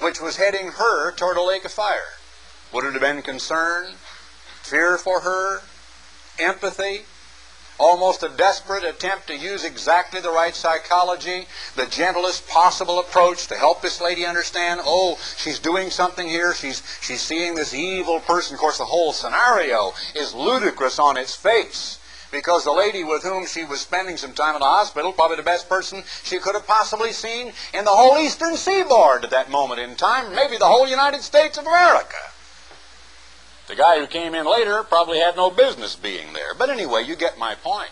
[0.00, 2.16] which was heading her toward a lake of fire?
[2.72, 3.96] Would it have been concern,
[4.62, 5.60] fear for her,
[6.38, 7.02] empathy,
[7.78, 11.46] almost a desperate attempt to use exactly the right psychology,
[11.76, 16.82] the gentlest possible approach to help this lady understand, oh, she's doing something here, she's,
[17.00, 18.54] she's seeing this evil person.
[18.54, 21.98] Of course, the whole scenario is ludicrous on its face.
[22.30, 25.42] because the lady with whom she was spending some time in the hospital, probably the
[25.42, 29.80] best person she could have possibly seen in the whole eastern seaboard at that moment
[29.80, 32.16] in time, maybe the whole United States of America.
[33.68, 36.54] The guy who came in later probably had no business being there.
[36.54, 37.90] But anyway, you get my point.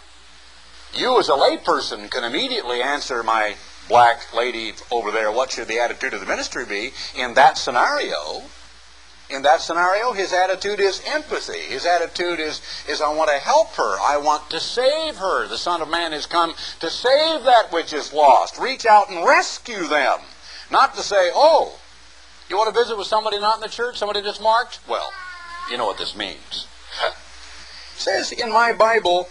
[0.94, 3.56] You as a layperson can immediately answer my
[3.88, 8.42] black lady over there, what should the attitude of the ministry be in that scenario?
[9.28, 11.58] In that scenario, his attitude is empathy.
[11.58, 13.96] His attitude is, is I want to help her.
[14.00, 15.46] I want to save her.
[15.46, 18.58] The Son of Man has come to save that which is lost.
[18.58, 20.20] Reach out and rescue them.
[20.70, 21.78] Not to say, oh,
[22.48, 24.78] you want to visit with somebody not in the church, somebody just marked?
[24.88, 25.10] Well,
[25.70, 26.66] you know what this means.
[27.04, 27.14] it
[27.96, 29.28] says in my Bible,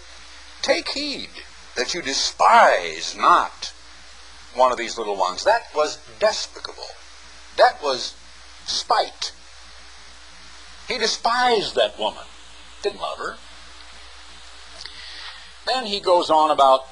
[0.62, 1.30] take heed
[1.76, 3.74] that you despise not
[4.54, 5.44] one of these little ones.
[5.44, 6.88] That was despicable.
[7.58, 8.16] That was
[8.66, 9.32] spite.
[10.88, 12.24] He despised that woman.
[12.82, 13.36] Didn't love her.
[15.66, 16.86] Then he goes on about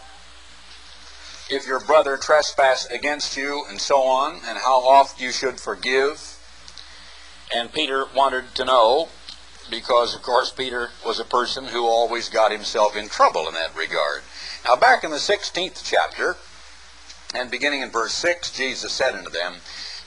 [1.50, 6.40] if your brother trespass against you and so on, and how oft you should forgive.
[7.54, 9.10] And Peter wanted to know
[9.74, 13.76] because, of course, Peter was a person who always got himself in trouble in that
[13.76, 14.22] regard.
[14.64, 16.38] Now, back in the 16th chapter,
[17.34, 19.56] and beginning in verse 6, Jesus said unto them,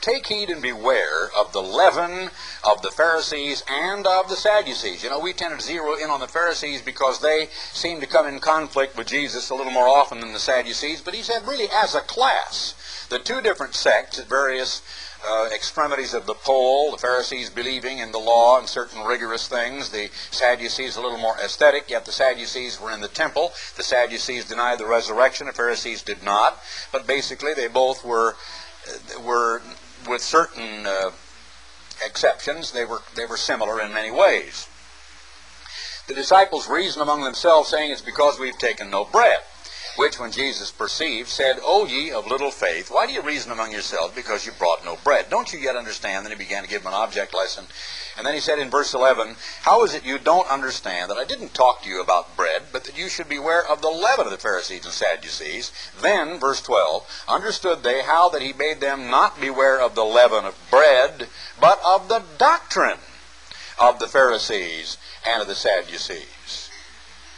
[0.00, 2.30] Take heed and beware of the leaven
[2.62, 5.02] of the Pharisees and of the Sadducees.
[5.02, 8.28] You know, we tend to zero in on the Pharisees because they seem to come
[8.28, 11.00] in conflict with Jesus a little more often than the Sadducees.
[11.00, 14.80] But he said, really, as a class, the two different sects at various
[15.28, 19.90] uh, extremities of the pole, the Pharisees believing in the law and certain rigorous things,
[19.90, 23.52] the Sadducees a little more aesthetic, yet the Sadducees were in the temple.
[23.76, 26.62] The Sadducees denied the resurrection, the Pharisees did not.
[26.92, 28.36] But basically, they both were,
[29.20, 29.62] were
[30.08, 31.10] with certain uh,
[32.04, 34.68] exceptions, they were, they were similar in many ways.
[36.06, 39.40] The disciples reasoned among themselves, saying, It's because we've taken no bread
[39.96, 43.72] which when Jesus perceived, said, O ye of little faith, why do you reason among
[43.72, 45.30] yourselves because you brought no bread?
[45.30, 46.24] Don't you yet understand?
[46.24, 47.66] Then he began to give them an object lesson.
[48.16, 51.24] And then he said in verse 11, How is it you don't understand that I
[51.24, 54.32] didn't talk to you about bread, but that you should beware of the leaven of
[54.32, 55.72] the Pharisees and Sadducees?
[56.00, 60.44] Then, verse 12, understood they how that he bade them not beware of the leaven
[60.44, 61.28] of bread,
[61.60, 63.00] but of the doctrine
[63.78, 66.70] of the Pharisees and of the Sadducees.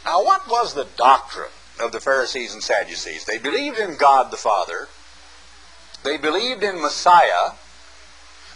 [0.05, 3.25] Now, what was the doctrine of the Pharisees and Sadducees.
[3.25, 4.87] They believed in God the Father.
[6.03, 7.51] They believed in Messiah.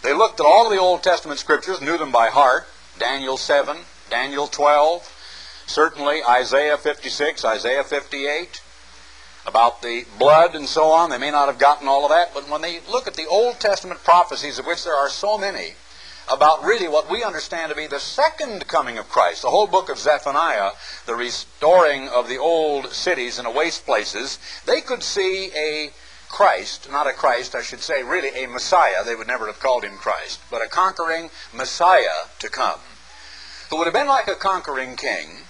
[0.01, 2.67] They looked at all the Old Testament scriptures, knew them by heart.
[2.99, 3.77] Daniel 7,
[4.09, 8.61] Daniel 12, certainly Isaiah 56, Isaiah 58,
[9.47, 11.09] about the blood and so on.
[11.09, 13.59] They may not have gotten all of that, but when they look at the Old
[13.59, 15.73] Testament prophecies, of which there are so many,
[16.31, 19.41] about really what we understand to be the second coming of Christ.
[19.41, 20.71] The whole book of Zephaniah,
[21.05, 25.91] the restoring of the old cities and the waste places, they could see a
[26.29, 29.03] Christ, not a Christ, I should say, really a Messiah.
[29.03, 32.79] They would never have called him Christ, but a conquering Messiah to come,
[33.69, 35.43] who would have been like a conquering king,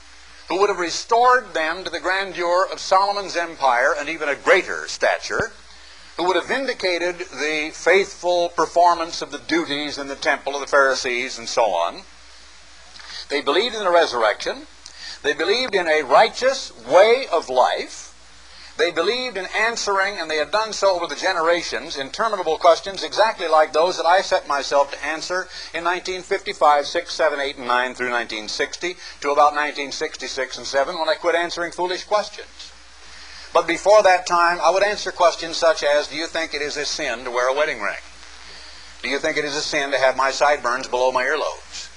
[0.50, 4.88] who would have restored them to the grandeur of Solomon's empire and even a greater
[4.88, 5.54] stature
[6.18, 10.68] who would have vindicated the faithful performance of the duties in the temple of the
[10.68, 12.02] Pharisees and so on.
[13.30, 14.68] They believed in the resurrection.
[15.24, 18.10] They believed in a righteous way of life.
[18.76, 23.48] They believed in answering, and they had done so over the generations, interminable questions exactly
[23.48, 27.94] like those that I set myself to answer in 1955, 6, 7, 8, and 9
[27.94, 32.73] through 1960 to about 1966 and 7 when I quit answering foolish questions.
[33.54, 36.76] But before that time, I would answer questions such as, do you think it is
[36.76, 38.02] a sin to wear a wedding ring?
[39.04, 41.90] Do you think it is a sin to have my sideburns below my earlobes?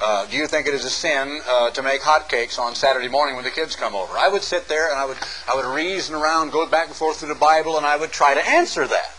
[0.00, 3.34] Uh, do you think it is a sin uh, to make hotcakes on Saturday morning
[3.34, 4.16] when the kids come over?
[4.16, 5.18] I would sit there and I would,
[5.52, 8.34] I would reason around, go back and forth through the Bible, and I would try
[8.34, 9.10] to answer that.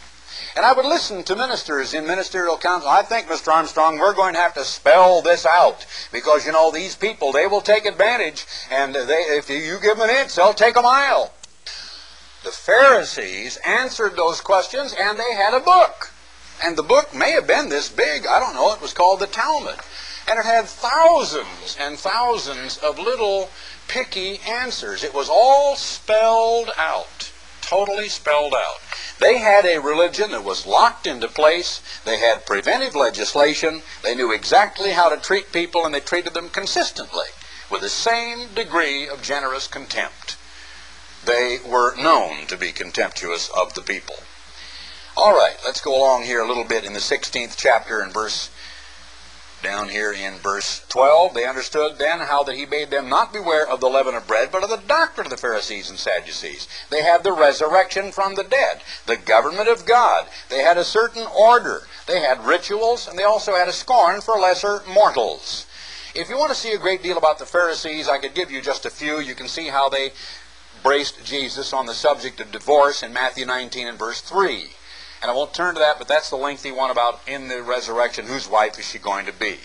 [0.55, 2.89] And I would listen to ministers in ministerial council.
[2.89, 3.51] I think, Mr.
[3.53, 7.45] Armstrong, we're going to have to spell this out because, you know, these people, they
[7.45, 11.33] will take advantage, and they, if you give them an inch, they'll take a mile.
[12.41, 16.11] The Pharisees answered those questions and they had a book.
[16.63, 18.25] And the book may have been this big.
[18.25, 18.73] I don't know.
[18.73, 19.79] It was called the Talmud.
[20.25, 23.49] And it had thousands and thousands of little
[23.89, 25.03] picky answers.
[25.03, 27.29] It was all spelled out.
[27.61, 28.77] Totally spelled out.
[29.19, 31.81] They had a religion that was locked into place.
[32.05, 33.81] They had preventive legislation.
[34.01, 37.27] They knew exactly how to treat people, and they treated them consistently
[37.69, 40.37] with the same degree of generous contempt
[41.25, 44.15] they were known to be contemptuous of the people.
[45.17, 48.49] All right, let's go along here a little bit in the 16th chapter and verse
[49.61, 53.67] down here in verse 12, they understood then how that he bade them not beware
[53.67, 56.67] of the leaven of bread, but of the doctrine of the Pharisees and Sadducees.
[56.89, 60.27] They had the resurrection from the dead, the government of God.
[60.49, 61.81] They had a certain order.
[62.07, 65.65] They had rituals, and they also had a scorn for lesser mortals.
[66.15, 68.61] If you want to see a great deal about the Pharisees, I could give you
[68.61, 69.19] just a few.
[69.19, 70.13] You can see how they
[70.83, 74.69] braced Jesus on the subject of divorce in Matthew 19 and verse 3.
[75.21, 78.25] And I won't turn to that, but that's the lengthy one about in the resurrection,
[78.25, 79.57] whose wife is she going to be.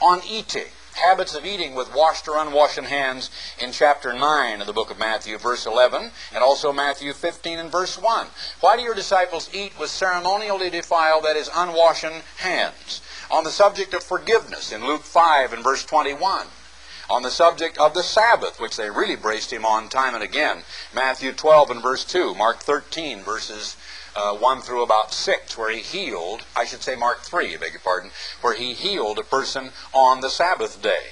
[0.00, 4.72] On eating, habits of eating with washed or unwashed hands in chapter 9 of the
[4.72, 8.26] book of Matthew, verse 11, and also Matthew 15 and verse 1.
[8.60, 12.04] Why do your disciples eat with ceremonially defiled, that is, unwashed
[12.38, 13.00] hands?
[13.30, 16.46] On the subject of forgiveness in Luke 5 and verse 21
[17.08, 20.62] on the subject of the Sabbath, which they really braced him on time and again.
[20.94, 23.76] Matthew 12 and verse 2, Mark 13 verses
[24.16, 27.72] uh, 1 through about 6, where he healed, I should say Mark 3, I beg
[27.72, 31.10] your pardon, where he healed a person on the Sabbath day.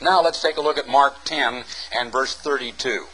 [0.00, 3.06] Now let's take a look at Mark 10 and verse 32.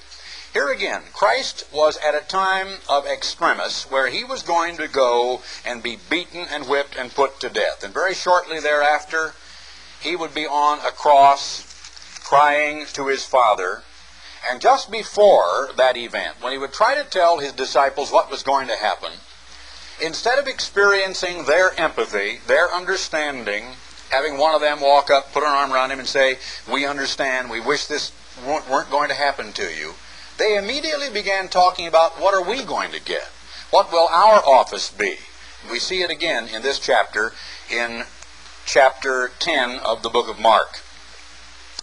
[0.53, 5.43] Here again, Christ was at a time of extremis where he was going to go
[5.65, 7.83] and be beaten and whipped and put to death.
[7.83, 9.35] And very shortly thereafter,
[10.05, 13.83] he would be on a cross crying to his Father
[14.51, 18.43] and just before that event, when he would try to tell his disciples what was
[18.43, 19.13] going to happen,
[20.03, 23.65] instead of experiencing their empathy, their understanding,
[24.11, 26.39] having one of them walk up, put an arm around him, and say,
[26.71, 28.13] We understand, we wish this
[28.47, 29.95] weren't going to happen to you,
[30.37, 33.29] they immediately began talking about what are we going to get?
[33.71, 35.17] What will our office be?
[35.71, 37.33] We see it again in this chapter,
[37.71, 38.05] in
[38.67, 40.81] chapter 10 of the book of Mark.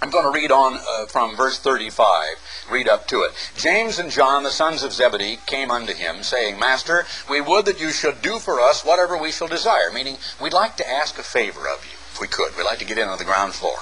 [0.02, 3.32] I'm going to read on uh, from verse 35, read up to it.
[3.56, 7.80] James and John, the sons of Zebedee, came unto him, saying, Master, we would that
[7.80, 9.92] you should do for us whatever we shall desire.
[9.94, 12.58] Meaning, we'd like to ask a favor of you, if we could.
[12.58, 13.78] We'd like to get in on the ground floor.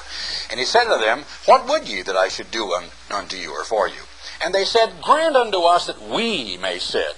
[0.52, 3.52] And he said unto them, What would ye that I should do un- unto you
[3.52, 4.02] or for you?
[4.43, 7.16] And they said, Grant unto us that we may sit,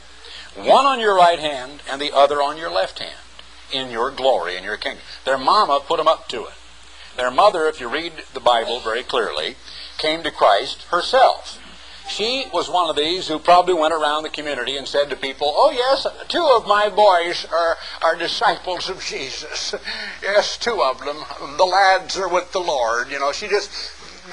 [0.55, 3.20] one on your right hand and the other on your left hand,
[3.71, 5.03] in your glory, in your kingdom.
[5.25, 6.53] Their mama put them up to it.
[7.17, 9.55] Their mother, if you read the Bible very clearly,
[9.97, 11.59] came to Christ herself.
[12.09, 15.53] She was one of these who probably went around the community and said to people,
[15.55, 19.75] Oh, yes, two of my boys are, are disciples of Jesus.
[20.21, 21.17] Yes, two of them.
[21.57, 23.09] The lads are with the Lord.
[23.09, 23.71] You know, she just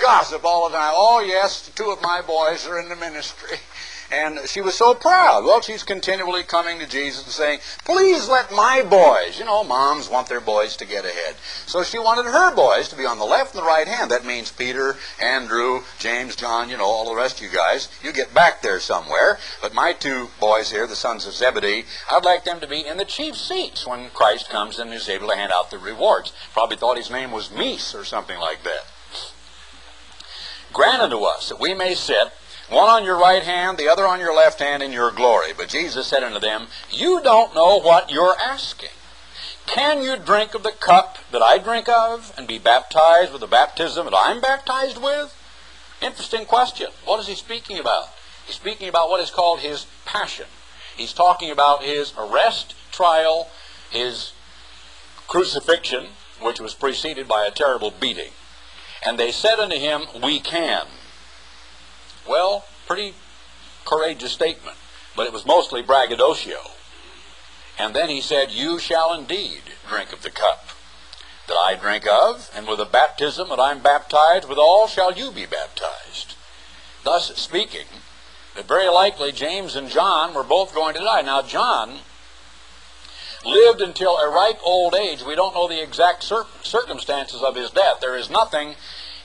[0.01, 0.93] gossip all the time.
[0.95, 3.59] Oh, yes, two of my boys are in the ministry.
[4.11, 5.45] And she was so proud.
[5.45, 10.09] Well, she's continually coming to Jesus and saying, Please let my boys, you know, moms
[10.09, 11.37] want their boys to get ahead.
[11.67, 14.11] So she wanted her boys to be on the left and the right hand.
[14.11, 17.91] That means Peter, Andrew, James, John, you know, all the rest of you guys.
[18.03, 19.39] You get back there somewhere.
[19.61, 22.97] But my two boys here, the sons of Zebedee, I'd like them to be in
[22.97, 26.33] the chief seats when Christ comes and is able to hand out the rewards.
[26.55, 28.87] Probably thought his name was Meese or something like that.
[30.73, 32.33] Granted to us that we may sit
[32.71, 35.53] one on your right hand, the other on your left hand in your glory.
[35.57, 38.91] But Jesus said unto them, You don't know what you're asking.
[39.67, 43.47] Can you drink of the cup that I drink of and be baptized with the
[43.47, 45.35] baptism that I'm baptized with?
[46.01, 46.89] Interesting question.
[47.05, 48.09] What is he speaking about?
[48.47, 50.47] He's speaking about what is called his passion.
[50.97, 53.51] He's talking about his arrest, trial,
[53.91, 54.33] his
[55.27, 56.09] crucifixion,
[56.41, 58.33] which was preceded by a terrible beating.
[59.05, 60.87] And they said unto him, We can.
[62.29, 63.15] Well, pretty
[63.85, 64.77] courageous statement,
[65.17, 66.59] but it was mostly braggadocio.
[67.79, 70.69] And then he said, You shall indeed drink of the cup
[71.47, 75.47] that I drink of, and with the baptism that I'm baptized, withal shall you be
[75.47, 76.35] baptized.
[77.05, 77.87] Thus speaking,
[78.55, 81.23] that very likely James and John were both going to die.
[81.23, 82.01] Now, John
[83.45, 85.23] lived until a ripe old age.
[85.23, 88.01] We don't know the exact cir- circumstances of his death.
[88.01, 88.75] There is nothing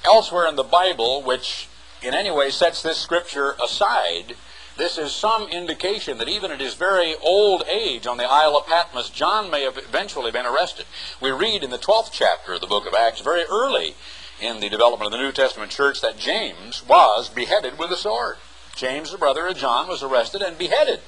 [0.05, 1.67] elsewhere in the Bible which
[2.03, 4.35] in any way sets this scripture aside,
[4.77, 8.67] this is some indication that even at his very old age on the Isle of
[8.67, 10.85] Patmos, John may have eventually been arrested.
[11.21, 13.95] We read in the 12th chapter of the book of Acts, very early
[14.41, 18.37] in the development of the New Testament church, that James was beheaded with a sword.
[18.75, 21.01] James, the brother of John, was arrested and beheaded.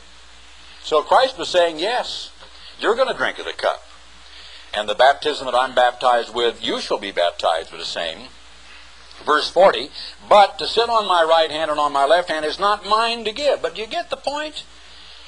[0.83, 2.31] So Christ was saying, Yes,
[2.79, 3.83] you're going to drink of the cup.
[4.73, 8.27] And the baptism that I'm baptized with, you shall be baptized with the same.
[9.23, 9.89] Verse 40,
[10.27, 13.23] but to sit on my right hand and on my left hand is not mine
[13.25, 13.61] to give.
[13.61, 14.63] But you get the point?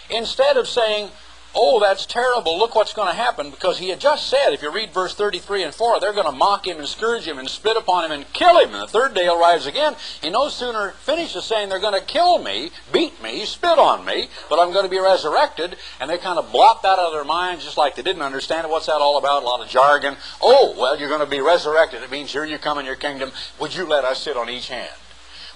[0.09, 1.09] Instead of saying,
[1.57, 4.71] oh, that's terrible, look what's going to happen, because he had just said, if you
[4.71, 7.75] read verse 33 and 4, they're going to mock him and scourge him and spit
[7.75, 8.73] upon him and kill him.
[8.73, 9.95] And the third day he'll rise again.
[10.21, 14.29] He no sooner finishes saying they're going to kill me, beat me, spit on me,
[14.49, 15.77] but I'm going to be resurrected.
[15.99, 18.65] And they kind of blot that out of their minds just like they didn't understand
[18.65, 18.69] it.
[18.69, 19.41] What's that all about?
[19.41, 20.15] A lot of jargon.
[20.41, 22.03] Oh, well, you're going to be resurrected.
[22.03, 23.31] It means here you come in your kingdom.
[23.59, 24.91] Would you let us sit on each hand?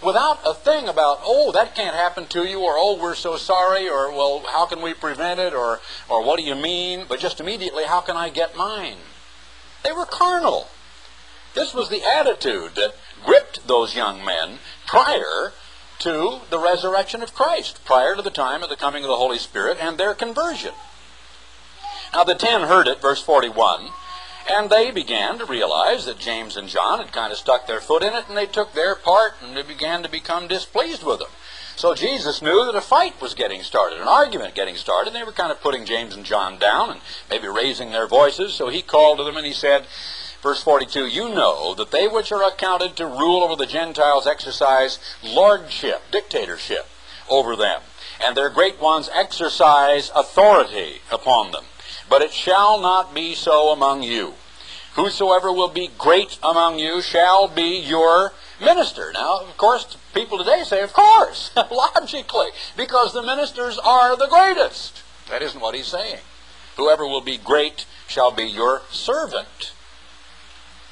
[0.04, 3.88] Without a thing about, oh, that can't happen to you, or oh, we're so sorry,
[3.88, 5.80] or well, how can we prevent it, or,
[6.10, 7.06] or what do you mean?
[7.08, 8.98] But just immediately, how can I get mine?
[9.84, 10.68] They were carnal.
[11.54, 15.54] This was the attitude that gripped those young men prior
[16.00, 19.38] to the resurrection of Christ, prior to the time of the coming of the Holy
[19.38, 20.74] Spirit and their conversion.
[22.14, 23.90] Now the ten heard it, verse 41,
[24.50, 28.04] and they began to realize that James and John had kind of stuck their foot
[28.04, 31.30] in it, and they took their part, and they began to become displeased with them.
[31.76, 35.08] So Jesus knew that a fight was getting started, an argument getting started.
[35.08, 38.54] And they were kind of putting James and John down and maybe raising their voices.
[38.54, 39.88] So he called to them and he said,
[40.44, 45.00] verse 42, You know that they which are accounted to rule over the Gentiles exercise
[45.24, 46.88] lordship, dictatorship
[47.30, 47.82] over them,
[48.24, 51.64] and their great ones exercise authority upon them.
[52.12, 54.34] But it shall not be so among you.
[54.96, 59.14] Whosoever will be great among you shall be your minister.
[59.14, 65.04] Now, of course, people today say, of course, logically, because the ministers are the greatest.
[65.30, 66.20] That isn't what he's saying.
[66.76, 69.72] Whoever will be great shall be your servant.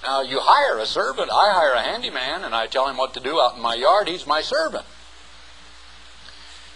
[0.04, 1.32] Now, you hire a servant.
[1.34, 4.08] I hire a handyman, and I tell him what to do out in my yard.
[4.08, 4.86] He's my servant.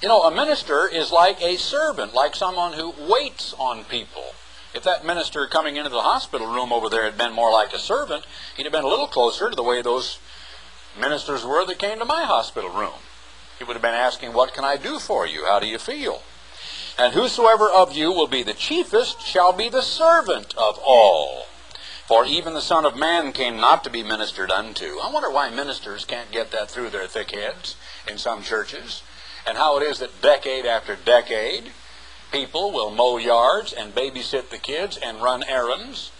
[0.03, 4.35] You know, a minister is like a servant, like someone who waits on people.
[4.73, 7.79] If that minister coming into the hospital room over there had been more like a
[7.79, 8.25] servant,
[8.57, 10.19] he'd have been a little closer to the way those
[10.99, 12.99] ministers were that came to my hospital room.
[13.57, 15.45] He would have been asking, What can I do for you?
[15.45, 16.21] How do you feel?
[16.99, 21.45] And whosoever of you will be the chiefest shall be the servant of all.
[22.07, 24.99] For even the Son of Man came not to be ministered unto.
[25.01, 29.01] I wonder why ministers can't get that through their thick heads in some churches
[29.45, 31.71] and how it is that decade after decade,
[32.31, 36.11] people will mow yards and babysit the kids and run errands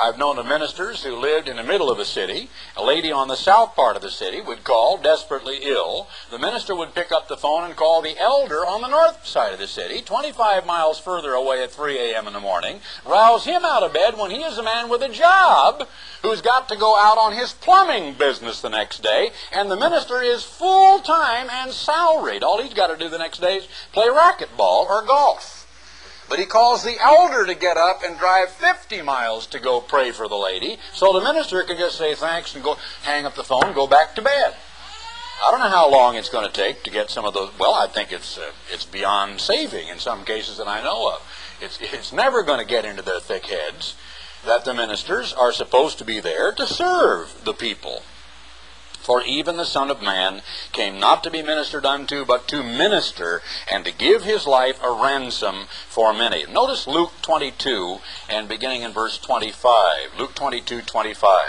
[0.00, 2.48] I've known of ministers who lived in the middle of a city.
[2.74, 6.08] A lady on the south part of the city would call, desperately ill.
[6.30, 9.52] The minister would pick up the phone and call the elder on the north side
[9.52, 12.26] of the city, 25 miles further away at 3 a.m.
[12.26, 15.08] in the morning, rouse him out of bed when he is a man with a
[15.10, 15.86] job
[16.22, 20.22] who's got to go out on his plumbing business the next day, and the minister
[20.22, 22.42] is full time and salaried.
[22.42, 25.59] All he's got to do the next day is play racquetball or golf.
[26.30, 30.12] But he calls the elder to get up and drive 50 miles to go pray
[30.12, 33.42] for the lady, so the minister can just say thanks and go hang up the
[33.42, 34.54] phone and go back to bed.
[35.42, 37.50] I don't know how long it's going to take to get some of those.
[37.58, 41.56] Well, I think it's uh, it's beyond saving in some cases that I know of.
[41.60, 43.96] It's it's never going to get into their thick heads
[44.46, 48.02] that the ministers are supposed to be there to serve the people.
[49.00, 50.42] For even the Son of Man
[50.72, 54.92] came not to be ministered unto, but to minister, and to give his life a
[54.92, 56.44] ransom for many.
[56.46, 60.18] Notice Luke 22, and beginning in verse 25.
[60.18, 61.46] Luke 22, 25.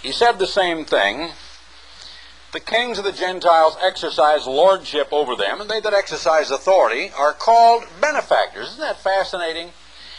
[0.00, 1.32] He said the same thing.
[2.52, 7.32] The kings of the Gentiles exercise lordship over them, and they that exercise authority are
[7.32, 8.68] called benefactors.
[8.68, 9.72] Isn't that fascinating?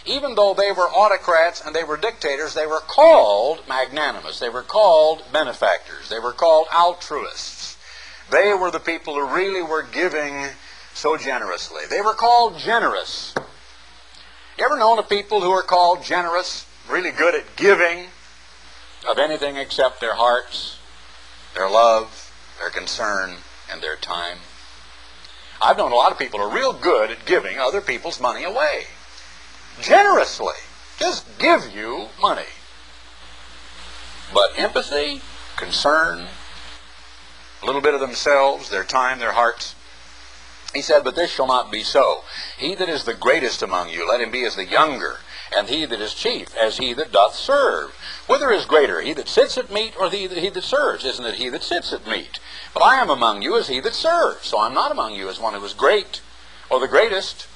[0.05, 4.39] Even though they were autocrats and they were dictators, they were called magnanimous.
[4.39, 6.09] They were called benefactors.
[6.09, 7.77] They were called altruists.
[8.31, 10.47] They were the people who really were giving
[10.93, 11.83] so generously.
[11.89, 13.35] They were called generous.
[14.57, 18.07] You ever known of people who are called generous, really good at giving
[19.07, 20.77] of anything except their hearts,
[21.53, 23.35] their love, their concern,
[23.71, 24.37] and their time?
[25.61, 28.43] I've known a lot of people who are real good at giving other people's money
[28.43, 28.85] away
[29.81, 30.55] generously.
[30.97, 32.45] Just give you money.
[34.33, 35.21] But empathy,
[35.57, 36.27] concern,
[37.61, 39.75] a little bit of themselves, their time, their hearts.
[40.73, 42.23] He said, But this shall not be so.
[42.57, 45.19] He that is the greatest among you, let him be as the younger,
[45.55, 47.91] and he that is chief, as he that doth serve.
[48.27, 51.03] Whither is greater, he that sits at meat, or he that, he that serves?
[51.03, 52.39] Isn't it he that sits at meat?
[52.73, 54.47] But I am among you as he that serves.
[54.47, 56.21] So I'm not among you as one who is great,
[56.69, 57.47] or the greatest.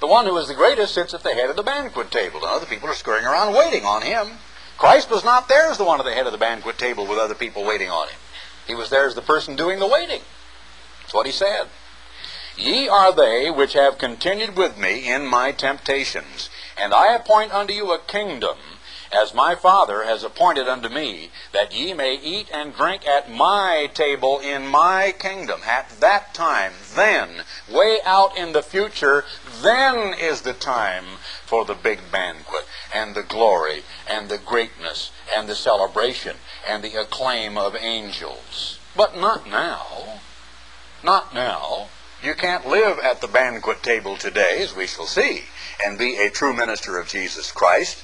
[0.00, 2.50] The one who is the greatest sits at the head of the banquet table, and
[2.50, 4.38] other people are scurrying around waiting on him.
[4.76, 7.18] Christ was not there as the one at the head of the banquet table with
[7.18, 8.18] other people waiting on him.
[8.66, 10.20] He was there as the person doing the waiting.
[11.00, 11.68] That's what he said.
[12.56, 17.72] Ye are they which have continued with me in my temptations, and I appoint unto
[17.72, 18.56] you a kingdom,
[19.12, 23.90] as my Father has appointed unto me, that ye may eat and drink at my
[23.94, 25.60] table in my kingdom.
[25.66, 29.24] At that time, then, way out in the future,
[29.62, 35.48] then is the time for the big banquet and the glory and the greatness and
[35.48, 36.36] the celebration
[36.66, 38.78] and the acclaim of angels.
[38.96, 40.20] But not now.
[41.02, 41.88] Not now.
[42.22, 45.44] You can't live at the banquet table today, as we shall see,
[45.84, 48.02] and be a true minister of Jesus Christ.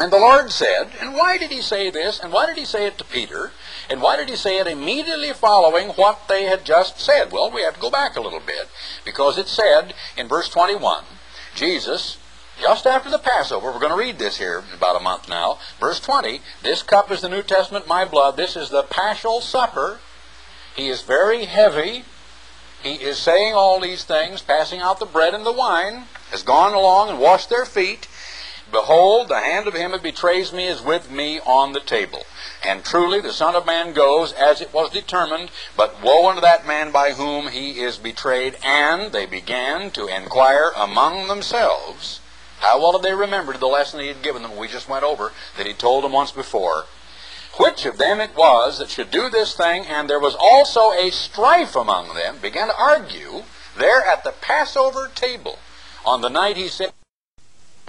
[0.00, 2.20] And the Lord said, and why did he say this?
[2.20, 3.50] And why did he say it to Peter?
[3.90, 7.32] And why did he say it immediately following what they had just said?
[7.32, 8.68] Well, we have to go back a little bit.
[9.04, 11.02] Because it said in verse 21,
[11.56, 12.18] Jesus,
[12.60, 15.58] just after the Passover, we're going to read this here in about a month now,
[15.80, 18.36] verse 20, this cup is the New Testament, my blood.
[18.36, 19.98] This is the Paschal Supper.
[20.76, 22.04] He is very heavy.
[22.82, 26.74] He is saying all these things, passing out the bread and the wine, has gone
[26.74, 28.06] along and washed their feet.
[28.70, 32.24] Behold, the hand of him that betrays me is with me on the table.
[32.62, 36.66] And truly the Son of Man goes as it was determined, but woe unto that
[36.66, 38.56] man by whom he is betrayed.
[38.62, 42.20] And they began to inquire among themselves.
[42.58, 45.32] How well did they remember the lesson he had given them we just went over,
[45.56, 46.84] that he told them once before?
[47.56, 51.10] Which of them it was that should do this thing, and there was also a
[51.10, 53.44] strife among them, began to argue
[53.76, 55.58] there at the Passover table
[56.04, 56.92] on the night he said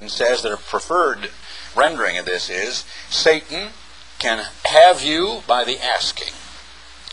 [0.02, 1.30] and says that a preferred
[1.76, 3.70] rendering of this is Satan
[4.18, 6.34] can have you by the asking.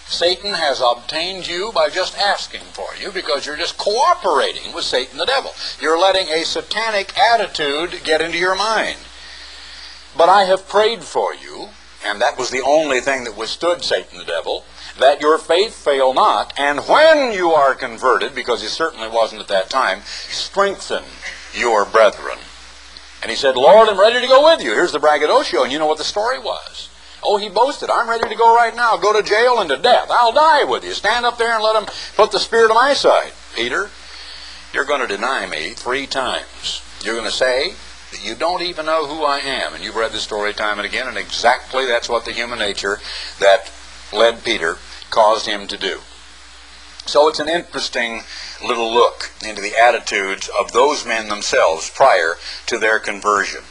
[0.08, 5.18] Satan has obtained you by just asking for you because you're just cooperating with Satan
[5.18, 5.52] the devil.
[5.80, 8.98] You're letting a satanic attitude get into your mind.
[10.16, 11.70] But I have prayed for you,
[12.04, 14.64] and that was the only thing that withstood Satan the devil,
[14.98, 19.48] that your faith fail not, and when you are converted, because he certainly wasn't at
[19.48, 21.04] that time, strengthen
[21.52, 22.38] your brethren.
[23.22, 24.72] And he said, Lord, I'm ready to go with you.
[24.72, 26.88] Here's the braggadocio, and you know what the story was.
[27.22, 30.08] Oh, he boasted, I'm ready to go right now, go to jail and to death.
[30.10, 30.92] I'll die with you.
[30.92, 33.32] Stand up there and let him put the spear to my side.
[33.54, 33.90] Peter,
[34.72, 36.82] you're going to deny me three times.
[37.02, 37.74] You're going to say
[38.12, 39.74] that you don't even know who I am.
[39.74, 43.00] And you've read the story time and again, and exactly that's what the human nature
[43.40, 43.72] that
[44.12, 44.76] led Peter
[45.10, 46.00] caused him to do.
[47.06, 48.22] So it's an interesting
[48.66, 52.34] little look into the attitudes of those men themselves prior
[52.66, 53.62] to their conversion.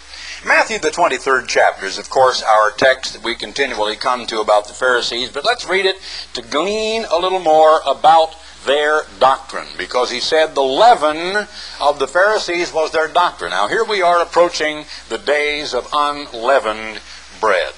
[0.46, 4.68] Matthew, the 23rd chapter, is, of course, our text that we continually come to about
[4.68, 5.98] the Pharisees, but let's read it
[6.34, 11.48] to glean a little more about their doctrine, because he said the leaven
[11.82, 13.52] of the Pharisees was their doctrine.
[13.52, 17.02] Now, here we are approaching the days of unleavened
[17.42, 17.74] bread.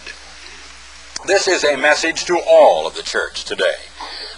[1.26, 3.76] This is a message to all of the church today.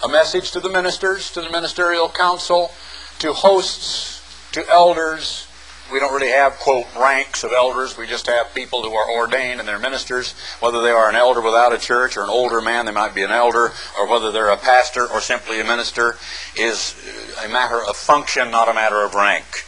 [0.04, 2.72] A message to the ministers, to the ministerial council,
[3.20, 4.22] to hosts,
[4.54, 5.48] to elders,
[5.92, 7.98] we don't really have, quote, ranks of elders.
[7.98, 10.34] We just have people who are ordained and they're ministers.
[10.60, 13.24] Whether they are an elder without a church or an older man, they might be
[13.24, 16.18] an elder, or whether they're a pastor or simply a minister,
[16.56, 16.96] is
[17.44, 19.66] a matter of function, not a matter of rank.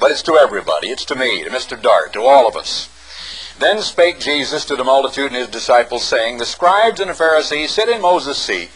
[0.00, 0.88] But it's to everybody.
[0.88, 1.80] It's to me, to Mr.
[1.80, 2.88] Dart, to all of us.
[3.58, 7.72] Then spake Jesus to the multitude and his disciples, saying, The scribes and the Pharisees
[7.72, 8.70] sit in Moses' seat.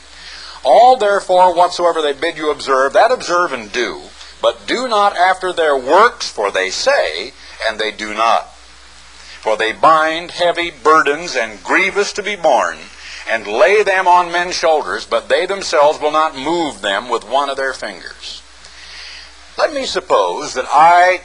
[0.65, 4.03] All therefore whatsoever they bid you observe, that observe and do
[4.43, 7.33] but do not after their works, for they say,
[7.67, 8.49] and they do not.
[9.41, 12.79] For they bind heavy burdens and grievous to be borne,
[13.29, 17.49] and lay them on men's shoulders, but they themselves will not move them with one
[17.49, 18.43] of their fingers.
[19.59, 21.23] Let me suppose that I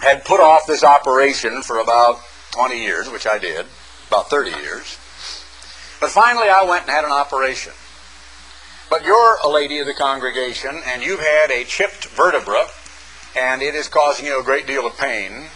[0.00, 2.20] had put off this operation for about
[2.52, 3.66] 20 years, which I did,
[4.08, 4.98] about 30 years.
[6.00, 7.72] But finally I went and had an operation.
[8.88, 12.66] But you're a lady of the congregation and you've had a chipped vertebra
[13.36, 15.48] and it is causing you a great deal of pain.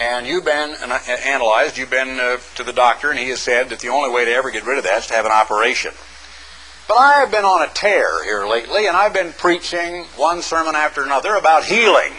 [0.00, 0.76] And you've been
[1.24, 4.24] analyzed, you've been uh, to the doctor, and he has said that the only way
[4.24, 5.92] to ever get rid of that is to have an operation.
[6.86, 10.76] But I have been on a tear here lately, and I've been preaching one sermon
[10.76, 12.12] after another about healing.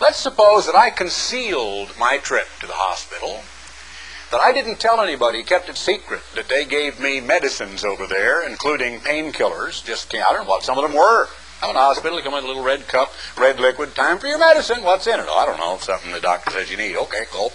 [0.00, 3.42] Let's suppose that I concealed my trip to the hospital
[4.30, 8.46] that I didn't tell anybody, kept it secret, that they gave me medicines over there,
[8.46, 9.84] including painkillers.
[9.84, 11.28] Just I don't know what some of them were.
[11.62, 13.94] I'm in the hospital, come in a little red cup, red liquid.
[13.94, 14.84] Time for your medicine.
[14.84, 15.26] What's in it?
[15.28, 15.76] Oh, I don't know.
[15.78, 16.96] Something the doctor says you need.
[16.96, 17.52] Okay, cool.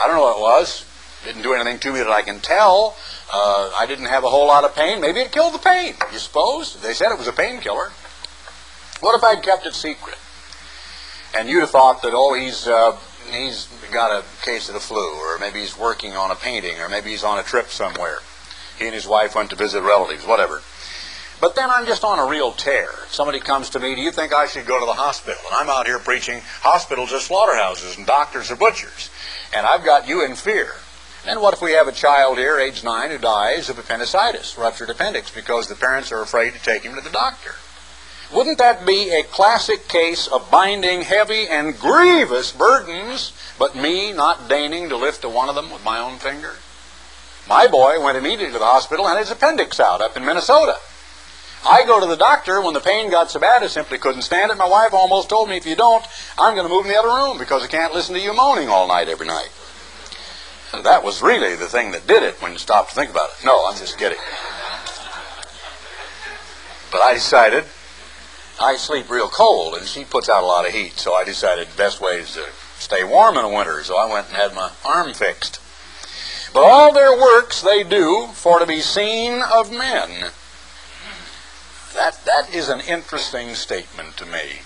[0.00, 0.84] I don't know what it was.
[1.24, 2.94] Didn't do anything to me that I can tell.
[3.32, 5.00] Uh, I didn't have a whole lot of pain.
[5.00, 5.94] Maybe it killed the pain.
[6.12, 6.80] You suppose?
[6.80, 7.90] They said it was a painkiller.
[9.00, 10.16] What if I'd kept it secret?
[11.36, 12.96] And you'd have thought that, oh, he's uh,
[13.30, 16.88] he's got a case of the flu, or maybe he's working on a painting, or
[16.88, 18.18] maybe he's on a trip somewhere.
[18.78, 20.62] He and his wife went to visit relatives, whatever.
[21.40, 22.90] But then I'm just on a real tear.
[23.08, 25.40] Somebody comes to me, do you think I should go to the hospital?
[25.46, 29.10] And I'm out here preaching hospitals are slaughterhouses and doctors are butchers.
[29.54, 30.72] And I've got you in fear.
[31.26, 34.90] And what if we have a child here, age 9, who dies of appendicitis, ruptured
[34.90, 37.54] appendix, because the parents are afraid to take him to the doctor?
[38.32, 44.48] Wouldn't that be a classic case of binding heavy and grievous burdens, but me not
[44.48, 46.56] deigning to lift a one of them with my own finger?
[47.48, 50.76] My boy went immediately to the hospital and his appendix out up in Minnesota.
[51.66, 54.50] I go to the doctor when the pain got so bad I simply couldn't stand
[54.50, 54.58] it.
[54.58, 56.04] My wife almost told me, if you don't,
[56.36, 58.68] I'm going to move in the other room because I can't listen to you moaning
[58.68, 59.50] all night every night.
[60.74, 63.30] And that was really the thing that did it when you stop to think about
[63.30, 63.44] it.
[63.44, 64.18] No, I'm just kidding.
[66.92, 67.64] But I decided
[68.60, 71.68] I sleep real cold and she puts out a lot of heat, so I decided
[71.76, 72.44] best way is to
[72.78, 75.60] stay warm in the winter, so I went and had my arm fixed.
[76.52, 80.30] But all their works they do for to be seen of men.
[81.94, 84.60] That, that is an interesting statement to me.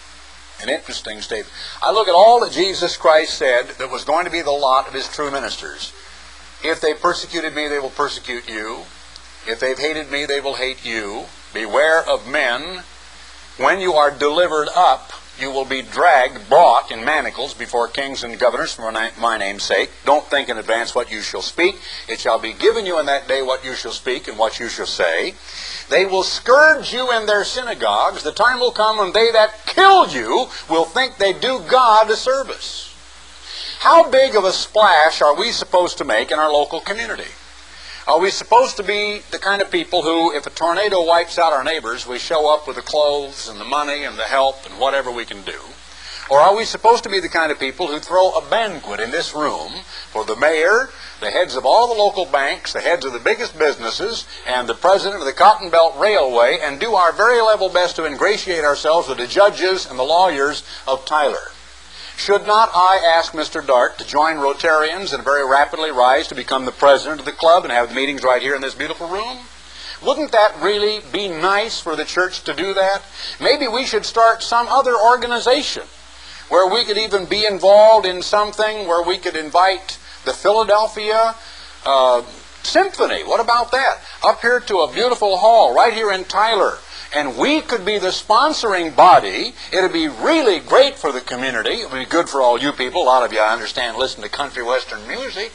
[0.62, 1.52] An interesting statement.
[1.82, 4.86] I look at all that Jesus Christ said that was going to be the lot
[4.86, 5.92] of his true ministers.
[6.64, 8.82] If they persecuted me, they will persecute you.
[9.46, 11.24] If they've hated me, they will hate you.
[11.52, 12.84] Beware of men.
[13.58, 18.38] When you are delivered up, you will be dragged, brought in manacles before kings and
[18.38, 19.90] governors for my name's sake.
[20.04, 21.78] Don't think in advance what you shall speak.
[22.08, 24.68] It shall be given you in that day what you shall speak and what you
[24.68, 25.34] shall say.
[25.90, 28.22] They will scourge you in their synagogues.
[28.22, 32.16] The time will come when they that kill you will think they do God a
[32.16, 32.94] service.
[33.80, 37.28] How big of a splash are we supposed to make in our local community?
[38.04, 41.52] Are we supposed to be the kind of people who, if a tornado wipes out
[41.52, 44.80] our neighbors, we show up with the clothes and the money and the help and
[44.80, 45.60] whatever we can do?
[46.28, 49.12] Or are we supposed to be the kind of people who throw a banquet in
[49.12, 49.72] this room
[50.10, 50.90] for the mayor,
[51.20, 54.74] the heads of all the local banks, the heads of the biggest businesses, and the
[54.74, 59.08] president of the Cotton Belt Railway, and do our very level best to ingratiate ourselves
[59.08, 61.52] with the judges and the lawyers of Tyler.
[62.16, 63.66] Should not I ask Mr.
[63.66, 67.64] Dart to join Rotarians and very rapidly rise to become the president of the club
[67.64, 69.38] and have the meetings right here in this beautiful room?
[70.04, 73.02] Wouldn't that really be nice for the church to do that?
[73.40, 75.84] Maybe we should start some other organization
[76.48, 81.34] where we could even be involved in something where we could invite the Philadelphia
[81.86, 82.22] uh,
[82.62, 83.24] Symphony.
[83.24, 83.98] What about that?
[84.22, 86.78] Up here to a beautiful hall right here in Tyler.
[87.14, 89.54] And we could be the sponsoring body.
[89.70, 91.82] It would be really great for the community.
[91.82, 93.02] It would be good for all you people.
[93.02, 95.52] A lot of you, I understand, listen to country western music.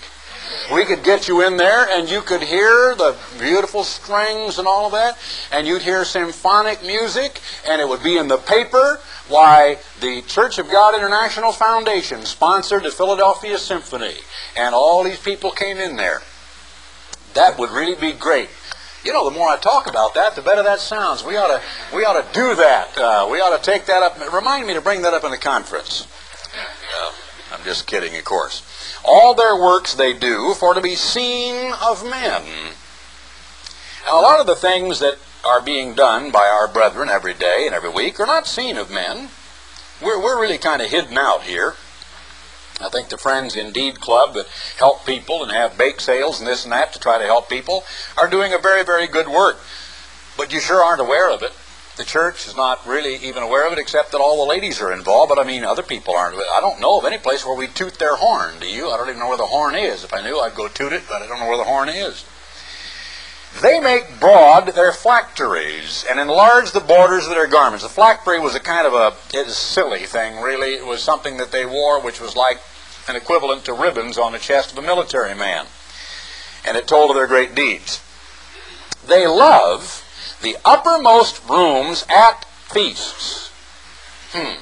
[0.73, 4.85] We could get you in there and you could hear the beautiful strings and all
[4.85, 5.17] of that,
[5.51, 10.57] and you'd hear symphonic music, and it would be in the paper why the Church
[10.57, 14.15] of God International Foundation sponsored the Philadelphia Symphony,
[14.55, 16.21] and all these people came in there.
[17.37, 18.49] That would really be great.
[19.03, 21.23] You know, the more I talk about that, the better that sounds.
[21.23, 21.61] We ought to,
[21.95, 22.97] we ought to do that.
[22.97, 24.33] Uh, we ought to take that up.
[24.33, 26.07] Remind me to bring that up in the conference.
[26.99, 27.11] Uh,
[27.53, 28.63] I'm just kidding, of course.
[29.05, 32.41] All their works they do for to be seen of men.
[34.07, 37.67] Now, a lot of the things that are being done by our brethren every day
[37.67, 39.29] and every week are not seen of men.
[40.01, 41.75] We're, we're really kind of hidden out here.
[42.79, 44.47] I think the Friends Indeed Club that
[44.77, 47.83] help people and have bake sales and this and that to try to help people
[48.17, 49.57] are doing a very, very good work.
[50.37, 51.53] But you sure aren't aware of it.
[51.95, 54.93] The church is not really even aware of it except that all the ladies are
[54.93, 56.37] involved, but I mean other people aren't.
[56.37, 58.91] I don't know of any place where we toot their horn, do you?
[58.91, 60.03] I don't even know where the horn is.
[60.03, 62.23] If I knew, I'd go toot it, but I don't know where the horn is.
[63.61, 67.83] They make broad their phylacteries and enlarge the borders of their garments.
[67.83, 70.73] The phylactery was a kind of a is silly thing, really.
[70.73, 72.59] It was something that they wore which was like
[73.07, 75.65] an equivalent to ribbons on the chest of a military man.
[76.65, 78.01] And it told of their great deeds.
[79.07, 80.03] They love
[80.41, 83.49] the uppermost rooms at feasts.
[84.33, 84.61] Hmm.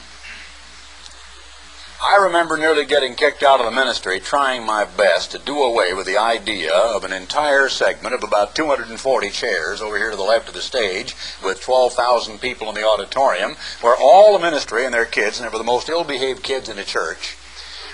[2.08, 5.92] I remember nearly getting kicked out of the ministry trying my best to do away
[5.96, 10.22] with the idea of an entire segment of about 240 chairs over here to the
[10.22, 14.94] left of the stage with 12,000 people in the auditorium where all the ministry and
[14.94, 17.38] their kids, and they were the most ill-behaved kids in the church,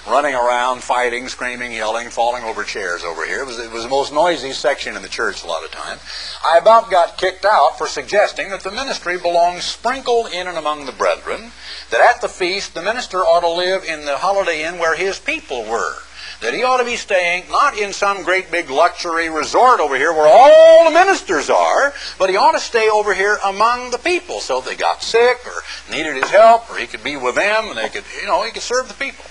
[0.07, 3.41] running around, fighting, screaming, yelling, falling over chairs over here.
[3.41, 5.99] It was, it was the most noisy section in the church a lot of time.
[6.43, 10.85] I about got kicked out for suggesting that the ministry belongs sprinkled in and among
[10.85, 11.51] the brethren,
[11.91, 15.19] that at the feast the minister ought to live in the holiday inn where his
[15.19, 15.95] people were.
[16.41, 20.11] That he ought to be staying not in some great big luxury resort over here
[20.11, 24.39] where all the ministers are, but he ought to stay over here among the people.
[24.39, 27.69] So if they got sick or needed his help, or he could be with them
[27.69, 29.23] and they could, you know, he could serve the people.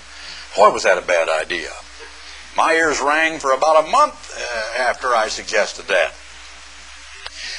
[0.55, 1.69] Boy, was that a bad idea.
[2.57, 6.13] My ears rang for about a month uh, after I suggested that.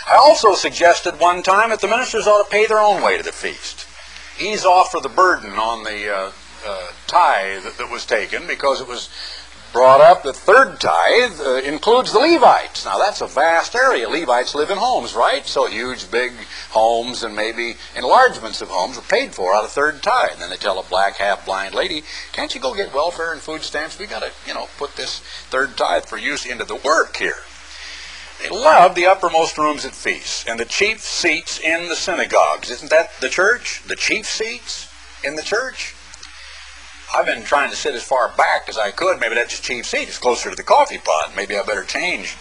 [0.07, 3.22] I also suggested one time that the ministers ought to pay their own way to
[3.22, 3.86] the feast.
[4.40, 6.32] Ease off for the burden on the uh,
[6.66, 9.09] uh, tithe that was taken because it was
[9.72, 12.84] brought up the third tithe uh, includes the Levites.
[12.84, 14.08] Now that's a vast area.
[14.08, 15.46] Levites live in homes, right?
[15.46, 16.32] So huge, big
[16.70, 20.32] homes and maybe enlargements of homes are paid for out of third tithe.
[20.32, 23.62] And then they tell a black, half-blind lady, "Can't you go get welfare and food
[23.62, 23.98] stamps?
[23.98, 25.20] We got to, you know, put this
[25.50, 27.42] third tithe for use into the work here."
[28.42, 32.70] They love the uppermost rooms at feasts and the chief seats in the synagogues.
[32.70, 33.82] Isn't that the church?
[33.86, 34.88] The chief seats
[35.22, 35.94] in the church?
[37.14, 39.20] I've been trying to sit as far back as I could.
[39.20, 40.08] Maybe that's a cheap seat.
[40.08, 41.32] It's closer to the coffee pot.
[41.36, 42.36] Maybe I better change,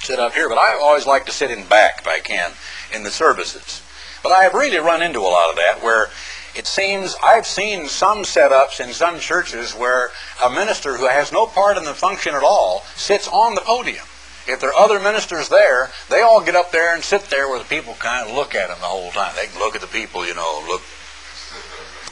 [0.00, 0.48] sit up here.
[0.48, 2.52] But I always like to sit in back if I can
[2.94, 3.82] in the services.
[4.22, 6.08] But I have really run into a lot of that where
[6.54, 10.10] it seems I've seen some setups in some churches where
[10.42, 14.04] a minister who has no part in the function at all sits on the podium.
[14.46, 17.58] If there are other ministers there, they all get up there and sit there where
[17.58, 19.34] the people kind of look at them the whole time.
[19.36, 20.80] They look at the people, you know, look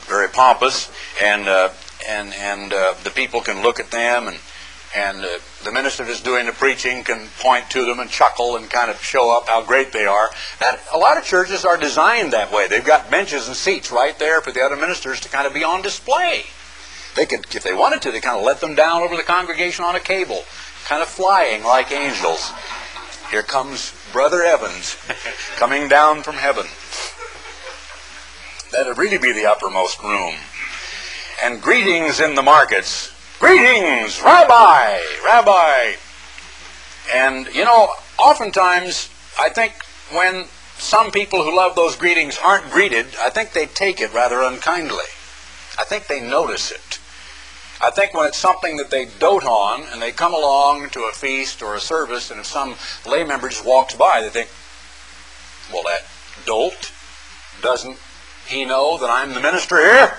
[0.07, 0.91] very pompous,
[1.23, 1.71] and uh,
[2.09, 4.39] and and uh, the people can look at them, and
[4.95, 8.71] and uh, the minister that's doing the preaching can point to them and chuckle and
[8.71, 10.31] kind of show up how great they are.
[10.61, 12.67] That, a lot of churches are designed that way.
[12.67, 15.65] They've got benches and seats right there for the other ministers to kind of be
[15.65, 16.45] on display.
[17.15, 19.85] They could, if they wanted to, they kind of let them down over the congregation
[19.85, 20.45] on a cable,
[20.85, 22.53] kind of flying like angels.
[23.31, 24.97] Here comes Brother Evans
[25.57, 26.67] coming down from heaven.
[28.73, 30.35] That'd really be the uppermost room.
[31.43, 33.13] And greetings in the markets.
[33.39, 35.95] Greetings, Rabbi, Rabbi.
[37.15, 39.75] And, you know, oftentimes, I think
[40.13, 40.47] when
[40.79, 45.05] some people who love those greetings aren't greeted, I think they take it rather unkindly.
[45.79, 46.99] I think they notice it.
[47.81, 51.13] I think when it's something that they dote on and they come along to a
[51.13, 52.75] feast or a service and if some
[53.07, 54.49] lay member just walks by, they think,
[55.73, 56.07] well, that
[56.47, 56.93] dolt
[57.61, 57.99] doesn't
[58.47, 60.15] he know that I'm the minister here?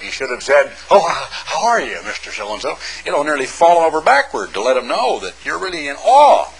[0.00, 1.06] He should have said, Oh,
[1.44, 2.30] how are you, Mr.
[2.30, 2.78] So and so?
[3.04, 6.50] It'll nearly fall over backward to let him know that you're really in awe.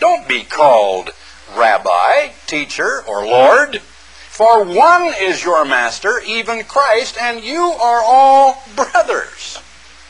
[0.00, 1.10] Don't be called
[1.54, 8.62] rabbi, teacher, or Lord, for one is your master, even Christ, and you are all
[8.74, 9.58] brothers.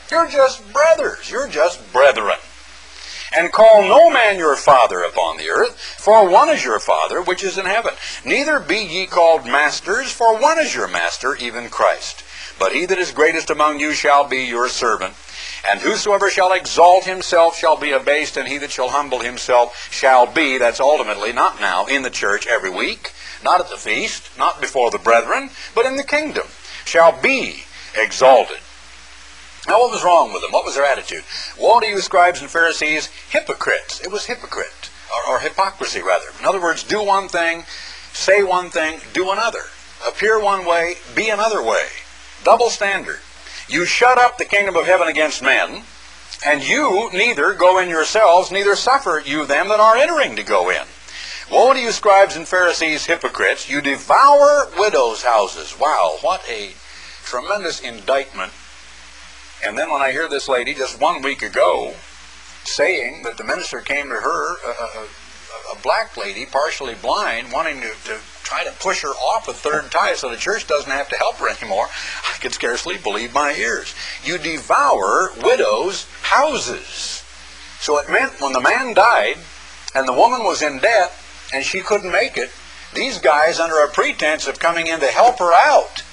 [0.09, 1.29] You're just brothers.
[1.29, 2.37] You're just brethren.
[3.35, 7.43] And call no man your father upon the earth, for one is your Father which
[7.43, 7.93] is in heaven.
[8.23, 12.23] Neither be ye called masters, for one is your master, even Christ.
[12.59, 15.15] But he that is greatest among you shall be your servant.
[15.67, 20.27] And whosoever shall exalt himself shall be abased, and he that shall humble himself shall
[20.27, 23.13] be, that's ultimately, not now, in the church every week,
[23.43, 26.45] not at the feast, not before the brethren, but in the kingdom,
[26.85, 27.63] shall be
[27.95, 28.59] exalted.
[29.67, 30.51] Now, what was wrong with them?
[30.51, 31.23] What was their attitude?
[31.57, 34.01] Woe to you, scribes and Pharisees, hypocrites.
[34.01, 36.25] It was hypocrite, or, or hypocrisy, rather.
[36.39, 37.63] In other words, do one thing,
[38.11, 39.61] say one thing, do another.
[40.05, 41.87] Appear one way, be another way.
[42.43, 43.21] Double standard.
[43.69, 45.83] You shut up the kingdom of heaven against men,
[46.45, 50.69] and you neither go in yourselves, neither suffer you them that are entering to go
[50.69, 50.83] in.
[51.49, 53.69] Woe to you, scribes and Pharisees, hypocrites!
[53.69, 55.77] You devour widows' houses.
[55.79, 56.73] Wow, what a
[57.23, 58.51] tremendous indictment
[59.65, 61.93] and then when I hear this lady just one week ago
[62.65, 65.07] saying that the minister came to her, a,
[65.81, 70.15] black lady, partially blind, wanting to, to try to push her off a third tithe
[70.15, 73.93] so the church doesn't have to help her anymore, I could scarcely believe my ears.
[74.23, 77.23] You devour widows' houses.
[77.79, 79.37] So it meant when the man died
[79.95, 81.11] and the woman was in debt
[81.53, 82.51] and she couldn't make it,
[82.93, 86.03] these guys, under a pretense of coming in to help her out,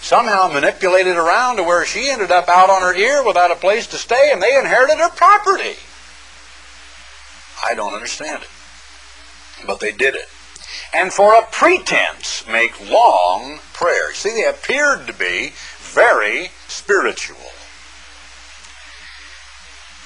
[0.00, 3.86] somehow manipulated around to where she ended up out on her ear without a place
[3.88, 5.76] to stay and they inherited her property.
[7.64, 8.48] I don't understand it.
[9.66, 10.28] But they did it.
[10.92, 14.16] And for a pretense make long prayers.
[14.18, 17.36] See, they appeared to be very spiritual.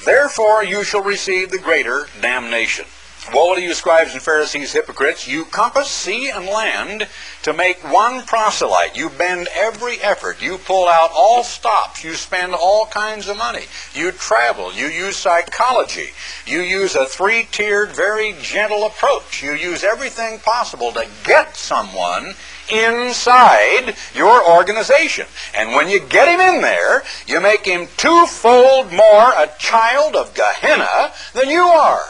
[0.05, 2.87] Therefore you shall receive the greater damnation.
[3.35, 5.29] Woe to you, scribes and Pharisees, hypocrites!
[5.29, 7.07] You compass sea and land
[7.43, 8.97] to make one proselyte.
[8.97, 10.41] You bend every effort.
[10.41, 12.03] You pull out all stops.
[12.03, 13.67] You spend all kinds of money.
[13.95, 14.73] You travel.
[14.73, 16.09] You use psychology.
[16.47, 19.43] You use a three-tiered, very gentle approach.
[19.43, 22.35] You use everything possible to get someone
[22.73, 25.27] inside your organization.
[25.55, 30.35] And when you get him in there, you make him twofold more a child of
[30.35, 32.03] Gehenna than you are.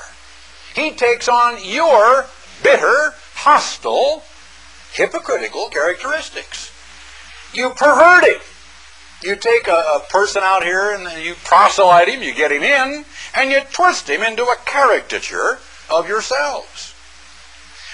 [0.75, 2.27] He takes on your
[2.63, 4.23] bitter, hostile,
[4.93, 6.73] hypocritical characteristics.
[7.53, 8.41] You pervert him.
[9.23, 13.05] You take a, a, person out here and you proselyte him, you get him in,
[13.35, 15.59] and you twist him into a caricature
[15.91, 16.95] of yourselves.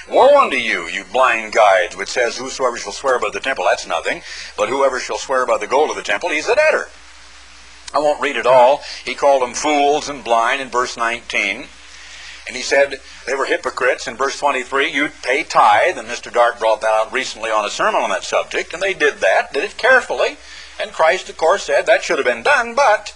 [0.09, 3.89] Woe unto you, you blind guides, which says, Whosoever shall swear by the temple, that's
[3.89, 4.23] nothing.
[4.57, 6.89] But whoever shall swear by the gold of the temple, he's a debtor.
[7.93, 8.83] I won't read it all.
[9.05, 11.67] He called them fools and blind in verse 19.
[12.47, 14.93] And he said they were hypocrites in verse 23.
[14.93, 16.33] You pay tithe, and Mr.
[16.33, 19.53] Dart brought that out recently on a sermon on that subject, and they did that,
[19.53, 20.37] did it carefully.
[20.81, 23.15] And Christ, of course, said that should have been done, but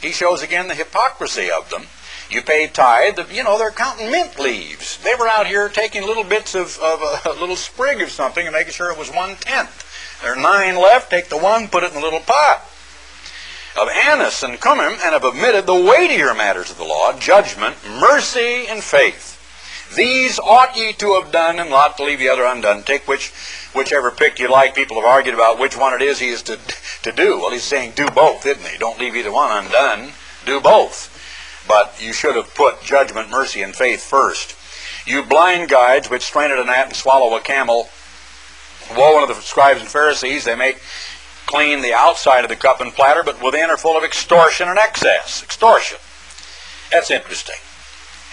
[0.00, 1.86] he shows again the hypocrisy of them.
[2.28, 4.96] You pay tithe, you know, they're counting mint leaves.
[4.98, 8.46] They were out here taking little bits of, of a, a little sprig of something
[8.46, 9.88] and making sure it was one tenth.
[10.22, 12.66] There are nine left, take the one, put it in a little pot
[13.80, 18.66] of anise and cumin, and have omitted the weightier matters of the law, judgment, mercy,
[18.68, 19.38] and faith.
[19.94, 22.82] These ought ye to have done, and not to leave the other undone.
[22.82, 23.32] Take which,
[23.74, 24.74] whichever pick you like.
[24.74, 26.58] People have argued about which one it is he is to,
[27.02, 27.38] to do.
[27.38, 28.78] Well, he's saying do both, isn't he?
[28.78, 30.12] Don't leave either one undone.
[30.46, 31.10] Do both.
[31.68, 34.56] But you should have put judgment, mercy, and faith first.
[35.06, 37.88] You blind guides, which strain at a gnat and swallow a camel.
[38.96, 40.80] Woe unto the scribes and Pharisees, they make
[41.46, 44.78] clean the outside of the cup and platter, but within are full of extortion and
[44.78, 45.42] excess.
[45.42, 45.98] Extortion.
[46.90, 47.56] That's interesting.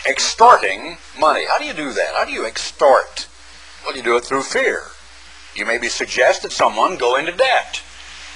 [0.08, 1.46] Extorting money.
[1.46, 2.16] How do you do that?
[2.16, 3.28] How do you extort?
[3.86, 4.84] Well, you do it through fear.
[5.56, 7.82] You maybe suggest that someone go into debt.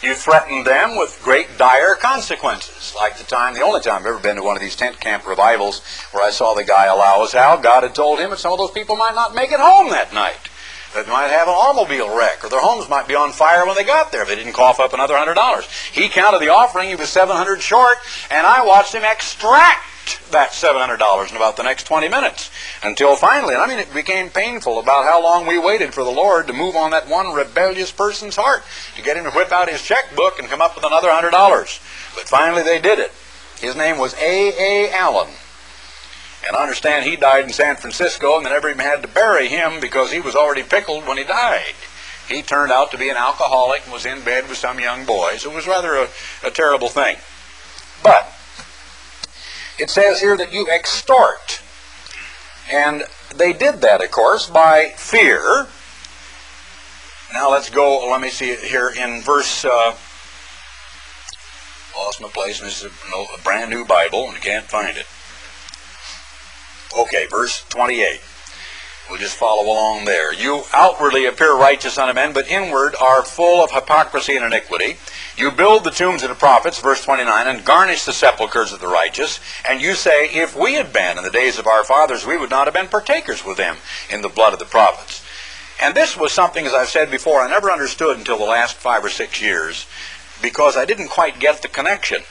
[0.01, 2.93] You threaten them with great dire consequences.
[2.95, 5.25] Like the time, the only time I've ever been to one of these tent camp
[5.25, 8.51] revivals where I saw the guy allow us out, God had told him that some
[8.51, 10.49] of those people might not make it home that night.
[10.93, 13.83] They might have an automobile wreck, or their homes might be on fire when they
[13.83, 15.67] got there if they didn't cough up another hundred dollars.
[15.91, 17.97] He counted the offering; he was seven hundred short,
[18.29, 22.51] and I watched him extract that seven hundred dollars in about the next twenty minutes
[22.83, 23.53] until finally.
[23.53, 26.53] And I mean, it became painful about how long we waited for the Lord to
[26.53, 28.63] move on that one rebellious person's heart
[28.95, 31.79] to get him to whip out his checkbook and come up with another hundred dollars.
[32.15, 33.11] But finally, they did it.
[33.59, 34.89] His name was A.
[34.89, 34.91] A.
[34.93, 35.29] Allen.
[36.45, 39.79] And I understand he died in San Francisco, and never even had to bury him
[39.79, 41.75] because he was already pickled when he died.
[42.27, 45.45] He turned out to be an alcoholic and was in bed with some young boys.
[45.45, 46.07] It was rather a,
[46.43, 47.17] a terrible thing.
[48.03, 48.31] But
[49.79, 51.61] it says here that you extort.
[52.71, 53.03] And
[53.35, 55.67] they did that, of course, by fear.
[57.33, 59.95] Now let's go, let me see here in verse, uh,
[61.95, 64.97] lost my place, and this is a, a brand new Bible, and I can't find
[64.97, 65.07] it.
[66.95, 68.21] Okay, verse 28.
[69.09, 70.33] We'll just follow along there.
[70.33, 74.97] You outwardly appear righteous unto men, but inward are full of hypocrisy and iniquity.
[75.35, 78.87] You build the tombs of the prophets, verse 29, and garnish the sepulchres of the
[78.87, 79.39] righteous.
[79.67, 82.49] And you say, If we had been in the days of our fathers, we would
[82.49, 83.77] not have been partakers with them
[84.09, 85.25] in the blood of the prophets.
[85.81, 89.03] And this was something, as I've said before, I never understood until the last five
[89.03, 89.85] or six years,
[90.41, 92.23] because I didn't quite get the connection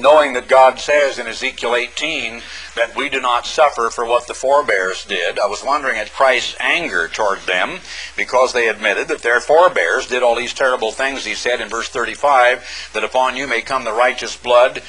[0.00, 2.42] knowing that God says in Ezekiel 18
[2.76, 5.38] that we do not suffer for what the forebears did.
[5.38, 7.78] I was wondering at Christ's anger toward them
[8.16, 11.24] because they admitted that their forebears did all these terrible things.
[11.24, 14.82] He said in verse 35 that upon you may come the righteous blood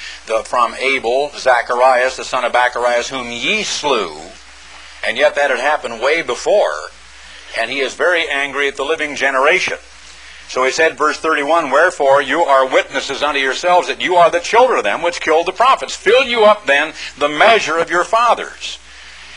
[0.44, 4.16] from Abel, Zacharias, the son of Barachias, whom ye slew.
[5.06, 6.74] And yet that had happened way before.
[7.58, 9.78] And he is very angry at the living generation.
[10.52, 14.38] So he said, verse 31, Wherefore you are witnesses unto yourselves that you are the
[14.38, 15.96] children of them which killed the prophets.
[15.96, 18.78] Fill you up then the measure of your fathers.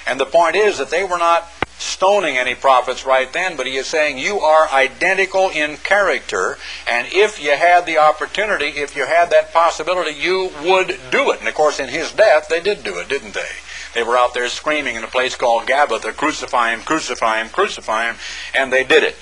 [0.05, 3.77] And the point is that they were not stoning any prophets right then, but he
[3.77, 9.05] is saying you are identical in character, and if you had the opportunity, if you
[9.05, 11.39] had that possibility, you would do it.
[11.39, 13.51] And of course, in his death, they did do it, didn't they?
[13.93, 18.11] They were out there screaming in a place called Gabbatha, crucify him, crucify him, crucify
[18.11, 18.17] him,
[18.53, 19.15] and they did it.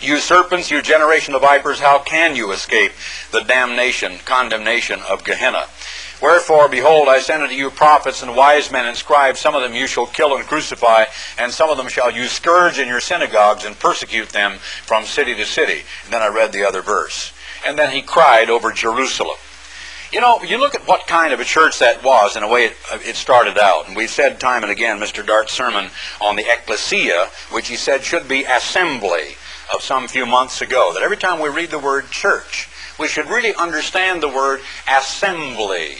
[0.00, 2.92] You serpents, you generation of vipers, how can you escape
[3.32, 5.66] the damnation, condemnation of Gehenna?
[6.22, 9.40] Wherefore, behold, I send unto you prophets and wise men and scribes.
[9.40, 12.78] Some of them you shall kill and crucify, and some of them shall you scourge
[12.78, 15.82] in your synagogues and persecute them from city to city.
[16.04, 17.32] And then I read the other verse.
[17.66, 19.36] And then he cried over Jerusalem.
[20.12, 22.66] You know, you look at what kind of a church that was and the way
[22.66, 23.88] it, it, started out.
[23.88, 25.26] And we've said time and again, Mr.
[25.26, 25.90] Dart's sermon
[26.20, 29.36] on the ecclesia, which he said should be assembly
[29.74, 33.28] of some few months ago that every time we read the word church, we should
[33.28, 35.96] really understand the word assembly.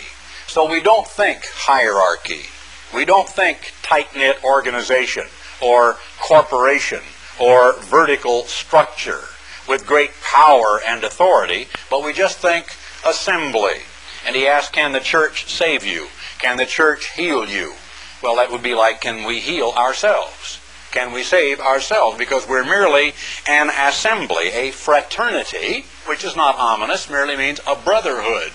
[0.46, 2.46] So we don't think hierarchy.
[2.94, 5.24] We don't think tight-knit organization
[5.62, 7.00] or corporation
[7.38, 9.20] or vertical structure
[9.68, 12.66] with great power and authority, but we just think
[13.06, 13.82] assembly.
[14.26, 16.08] And he asked, can the church save you?
[16.38, 17.74] Can the church heal you?
[18.22, 20.58] Well, that would be like, can we heal ourselves?
[20.90, 23.12] Can we save ourselves because we're merely
[23.46, 28.52] an assembly, a fraternity, which is not ominous, merely means a brotherhood,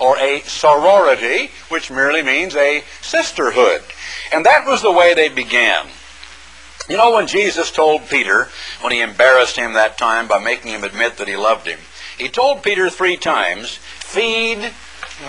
[0.00, 3.82] or a sorority, which merely means a sisterhood.
[4.32, 5.86] And that was the way they began.
[6.88, 8.48] You know, when Jesus told Peter,
[8.80, 11.78] when he embarrassed him that time by making him admit that he loved him,
[12.16, 14.72] he told Peter three times, feed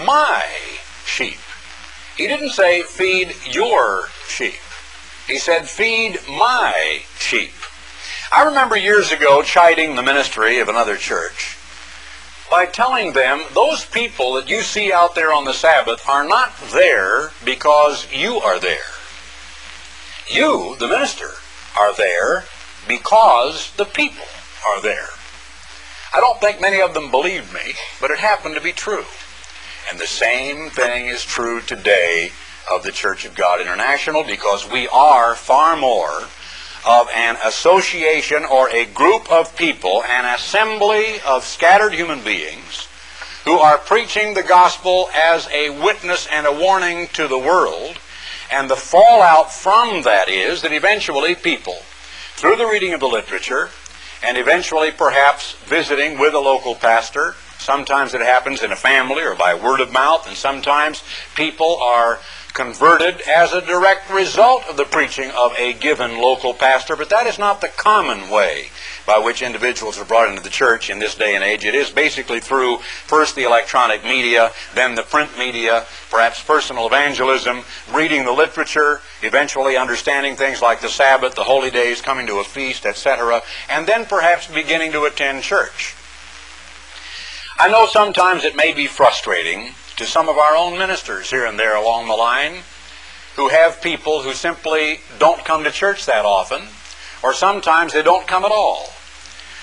[0.06, 0.44] my
[1.06, 1.38] sheep.
[2.18, 4.56] He didn't say, feed your sheep.
[5.30, 7.54] He said, feed my sheep.
[8.32, 11.56] I remember years ago chiding the ministry of another church
[12.50, 16.58] by telling them those people that you see out there on the Sabbath are not
[16.74, 18.90] there because you are there.
[20.28, 21.30] You, the minister,
[21.78, 22.46] are there
[22.88, 24.26] because the people
[24.68, 25.10] are there.
[26.12, 29.06] I don't think many of them believed me, but it happened to be true.
[29.92, 32.32] And the same thing is true today
[32.72, 36.24] of the Church of God International because we are far more
[36.86, 42.88] of an association or a group of people, an assembly of scattered human beings
[43.46, 47.98] who are preaching the gospel as a witness and a warning to the world.
[48.52, 51.78] And the fallout from that is that eventually people,
[52.36, 53.70] through the reading of the literature,
[54.24, 59.36] and eventually perhaps visiting with a local pastor, sometimes it happens in a family or
[59.36, 61.04] by word of mouth, and sometimes
[61.36, 62.20] people are
[62.54, 67.28] converted as a direct result of the preaching of a given local pastor, but that
[67.28, 68.70] is not the common way
[69.06, 71.66] by which individuals are brought into the church in this day and age.
[71.66, 72.78] It is basically through
[73.08, 79.78] first the electronic media, then the print media, perhaps personal evangelism, reading the literature, eventually
[79.78, 84.06] understanding things like the Sabbath, the holy days, coming to a feast, etc., and then
[84.06, 85.96] perhaps beginning to attend church.
[87.58, 91.60] I know sometimes it may be frustrating to some of our own ministers here and
[91.60, 92.60] there along the line
[93.36, 96.62] who have people who simply don't come to church that often,
[97.22, 98.94] or sometimes they don't come at all.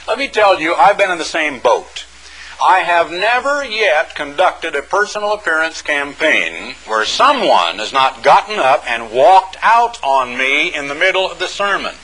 [0.06, 2.04] Let me tell you, I've been in the same boat.
[2.62, 8.84] I have never yet conducted a personal appearance campaign where someone has not gotten up
[8.86, 11.94] and walked out on me in the middle of the sermon.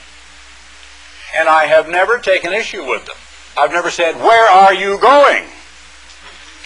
[1.35, 3.15] And I have never taken issue with them.
[3.55, 5.45] I've never said, Where are you going?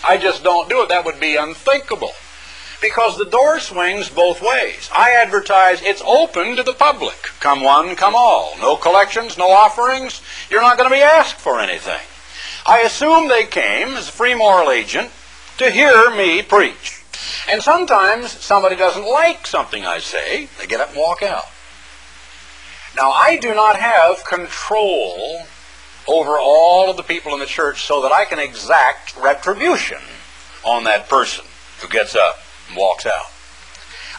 [0.03, 0.89] I just don't do it.
[0.89, 2.13] That would be unthinkable.
[2.81, 4.89] Because the door swings both ways.
[4.95, 7.15] I advertise it's open to the public.
[7.39, 8.55] Come one, come all.
[8.59, 10.21] No collections, no offerings.
[10.49, 12.01] You're not going to be asked for anything.
[12.67, 15.09] I assume they came as a free moral agent
[15.57, 17.01] to hear me preach.
[17.49, 20.49] And sometimes somebody doesn't like something I say.
[20.59, 21.45] They get up and walk out.
[22.95, 25.47] Now, I do not have control
[26.07, 29.99] over all of the people in the church so that I can exact retribution
[30.63, 31.45] on that person
[31.81, 33.25] who gets up and walks out.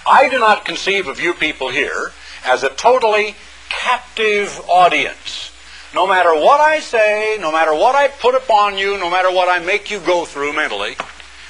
[0.07, 2.13] I do not conceive of you people here
[2.45, 3.35] as a totally
[3.69, 5.53] captive audience.
[5.95, 9.49] No matter what I say, no matter what I put upon you, no matter what
[9.49, 10.97] I make you go through mentally,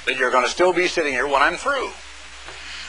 [0.05, 1.89] that you're going to still be sitting here when I'm through.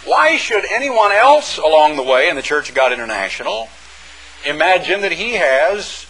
[0.04, 3.68] Why should anyone else along the way in the Church of God International
[4.46, 6.06] imagine that he has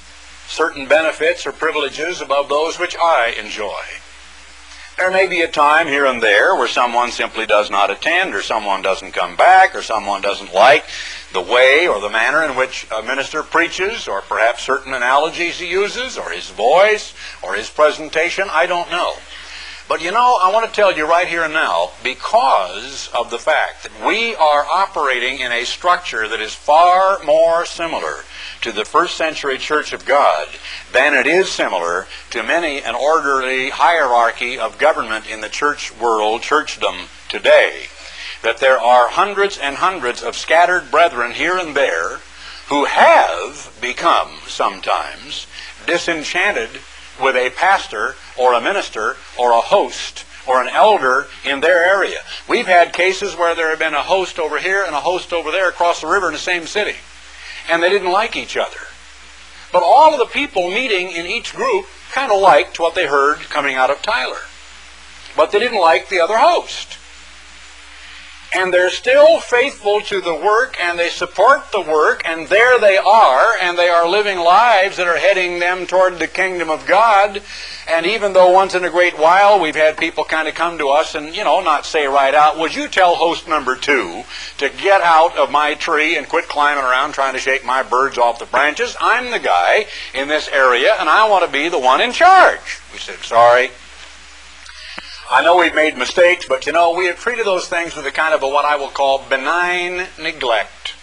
[0.50, 3.80] certain benefits or privileges above those which I enjoy.
[4.96, 8.42] There may be a time here and there where someone simply does not attend, or
[8.42, 10.84] someone doesn't come back, or someone doesn't like
[11.32, 15.70] the way or the manner in which a minister preaches, or perhaps certain analogies he
[15.70, 18.48] uses, or his voice, or his presentation.
[18.50, 19.14] I don't know.
[19.90, 23.40] But you know, I want to tell you right here and now, because of the
[23.40, 28.18] fact that we are operating in a structure that is far more similar
[28.60, 30.46] to the first century Church of God
[30.92, 36.42] than it is similar to many an orderly hierarchy of government in the church world,
[36.42, 37.86] churchdom today.
[38.44, 42.20] That there are hundreds and hundreds of scattered brethren here and there
[42.68, 45.48] who have become sometimes
[45.84, 46.70] disenchanted
[47.20, 52.18] with a pastor or a minister or a host or an elder in their area.
[52.48, 55.50] We've had cases where there have been a host over here and a host over
[55.50, 56.96] there across the river in the same city
[57.70, 58.78] and they didn't like each other.
[59.72, 63.38] But all of the people meeting in each group kind of liked what they heard
[63.38, 64.40] coming out of Tyler.
[65.36, 66.98] But they didn't like the other host
[68.52, 72.96] and they're still faithful to the work and they support the work and there they
[72.96, 77.42] are and they are living lives that are heading them toward the kingdom of God.
[77.88, 80.88] And even though once in a great while we've had people kind of come to
[80.88, 84.24] us and, you know, not say right out, would you tell host number two
[84.58, 88.18] to get out of my tree and quit climbing around trying to shake my birds
[88.18, 88.96] off the branches?
[89.00, 92.80] I'm the guy in this area and I want to be the one in charge.
[92.92, 93.70] We said, sorry,
[95.32, 98.10] I know we've made mistakes, but you know, we have treated those things with a
[98.10, 100.94] kind of a what I will call benign neglect.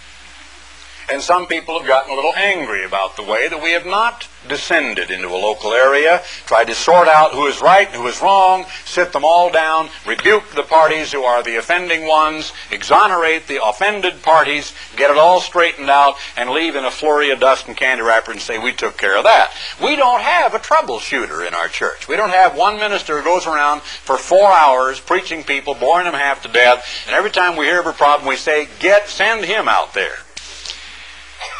[1.09, 4.27] And some people have gotten a little angry about the way that we have not
[4.47, 8.21] descended into a local area, tried to sort out who is right, and who is
[8.21, 13.63] wrong, sit them all down, rebuke the parties who are the offending ones, exonerate the
[13.63, 17.77] offended parties, get it all straightened out, and leave in a flurry of dust and
[17.77, 19.51] candy wrapper and say, we took care of that.
[19.81, 22.07] We don't have a troubleshooter in our church.
[22.07, 26.13] We don't have one minister who goes around for four hours preaching people, boring them
[26.13, 29.45] half to death, and every time we hear of a problem, we say, get, send
[29.45, 30.17] him out there.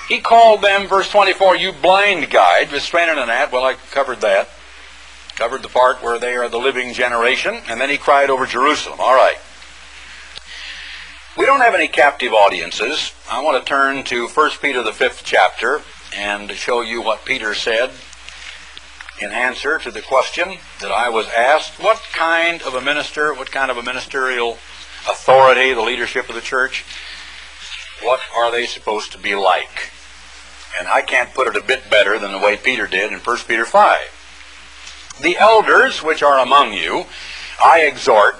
[0.07, 3.51] He called them, verse 24, you blind guide, restraining an ad.
[3.51, 4.49] Well, I covered that.
[5.35, 7.61] Covered the part where they are the living generation.
[7.67, 8.99] And then he cried over Jerusalem.
[8.99, 9.37] All right.
[11.37, 13.13] We don't have any captive audiences.
[13.29, 15.81] I want to turn to 1 Peter, the fifth chapter,
[16.15, 17.91] and show you what Peter said
[19.21, 23.51] in answer to the question that I was asked what kind of a minister, what
[23.51, 24.53] kind of a ministerial
[25.09, 26.85] authority, the leadership of the church,
[28.01, 29.91] what are they supposed to be like?
[30.77, 33.37] And I can't put it a bit better than the way Peter did in 1
[33.47, 35.17] Peter 5.
[35.21, 37.05] The elders which are among you,
[37.63, 38.35] I exhort,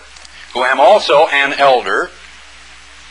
[0.53, 2.11] who am also an elder,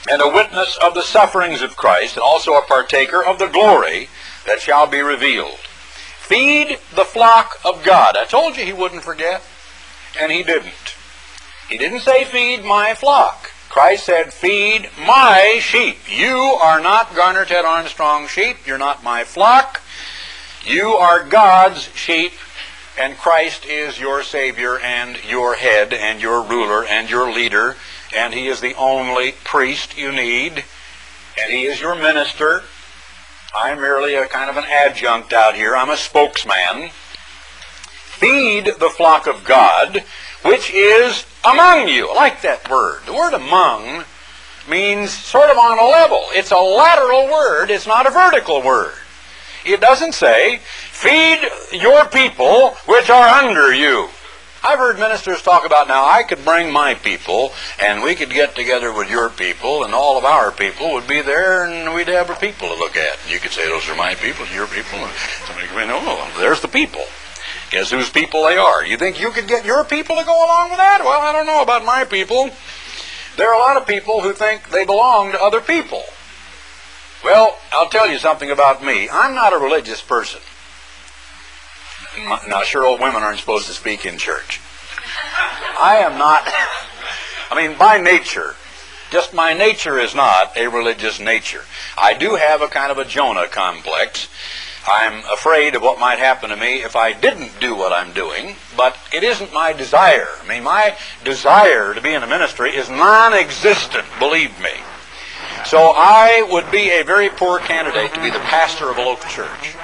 [0.08, 4.08] and a witness of the sufferings of Christ, and also a partaker of the glory
[4.46, 5.58] that shall be revealed.
[5.58, 8.16] Feed the flock of God.
[8.16, 9.42] I told you he wouldn't forget,
[10.20, 10.94] and he didn't.
[11.68, 13.50] He didn't say feed my flock.
[13.76, 15.98] Christ said, Feed my sheep.
[16.08, 18.66] You are not Garner Ted Armstrong sheep.
[18.66, 19.82] You're not my flock.
[20.64, 22.32] You are God's sheep,
[22.98, 27.76] and Christ is your Savior and your head and your ruler and your leader,
[28.16, 30.64] and He is the only priest you need,
[31.38, 32.62] and He is your minister.
[33.54, 35.76] I'm merely a kind of an adjunct out here.
[35.76, 36.88] I'm a spokesman.
[37.92, 40.02] Feed the flock of God
[40.46, 42.08] which is among you.
[42.10, 43.00] I like that word.
[43.06, 44.04] The word among
[44.68, 46.24] means sort of on a level.
[46.30, 47.70] It's a lateral word.
[47.70, 48.94] It's not a vertical word.
[49.64, 51.40] It doesn't say, feed
[51.72, 54.08] your people which are under you.
[54.64, 58.56] I've heard ministers talk about now, I could bring my people and we could get
[58.56, 62.30] together with your people and all of our people would be there and we'd have
[62.30, 63.18] our people to look at.
[63.30, 64.98] You could say, those are my people, your people.
[64.98, 65.12] And
[65.46, 67.04] Somebody could say, no, there's the people.
[67.70, 68.84] Guess whose people they are.
[68.84, 71.00] You think you could get your people to go along with that?
[71.04, 72.50] Well, I don't know about my people.
[73.36, 76.02] There are a lot of people who think they belong to other people.
[77.24, 79.08] Well, I'll tell you something about me.
[79.10, 80.40] I'm not a religious person.
[82.48, 84.60] Now, sure, old women aren't supposed to speak in church.
[85.78, 86.42] I am not,
[87.50, 88.54] I mean, by nature,
[89.10, 91.62] just my nature is not a religious nature.
[91.98, 94.28] I do have a kind of a Jonah complex
[94.88, 98.54] I'm afraid of what might happen to me if I didn't do what I'm doing,
[98.76, 100.28] but it isn't my desire.
[100.42, 104.70] I mean, my desire to be in the ministry is non-existent, believe me.
[105.64, 109.28] So I would be a very poor candidate to be the pastor of a local
[109.28, 109.74] church.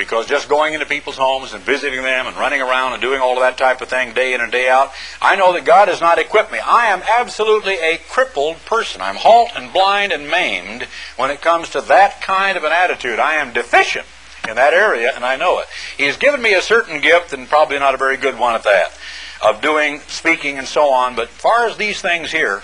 [0.00, 3.34] Because just going into people's homes and visiting them and running around and doing all
[3.34, 4.90] of that type of thing day in and day out,
[5.20, 6.58] I know that God has not equipped me.
[6.58, 9.02] I am absolutely a crippled person.
[9.02, 10.84] I'm halt and blind and maimed
[11.18, 13.18] when it comes to that kind of an attitude.
[13.18, 14.06] I am deficient
[14.48, 15.66] in that area, and I know it.
[15.98, 18.98] He's given me a certain gift, and probably not a very good one at that,
[19.44, 21.14] of doing, speaking, and so on.
[21.14, 22.62] But far as these things here,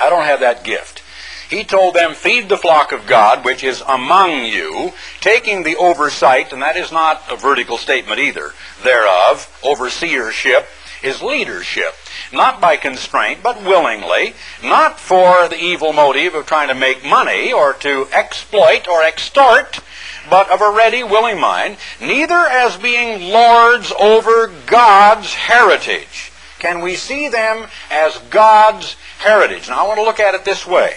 [0.00, 1.02] I don't have that gift.
[1.48, 6.52] He told them, Feed the flock of God, which is among you, taking the oversight,
[6.52, 8.52] and that is not a vertical statement either,
[8.82, 10.66] thereof, overseership,
[11.02, 11.94] is leadership.
[12.32, 14.34] Not by constraint, but willingly.
[14.62, 19.80] Not for the evil motive of trying to make money or to exploit or extort,
[20.28, 21.78] but of a ready, willing mind.
[22.00, 26.30] Neither as being lords over God's heritage.
[26.58, 29.68] Can we see them as God's heritage?
[29.68, 30.96] Now I want to look at it this way.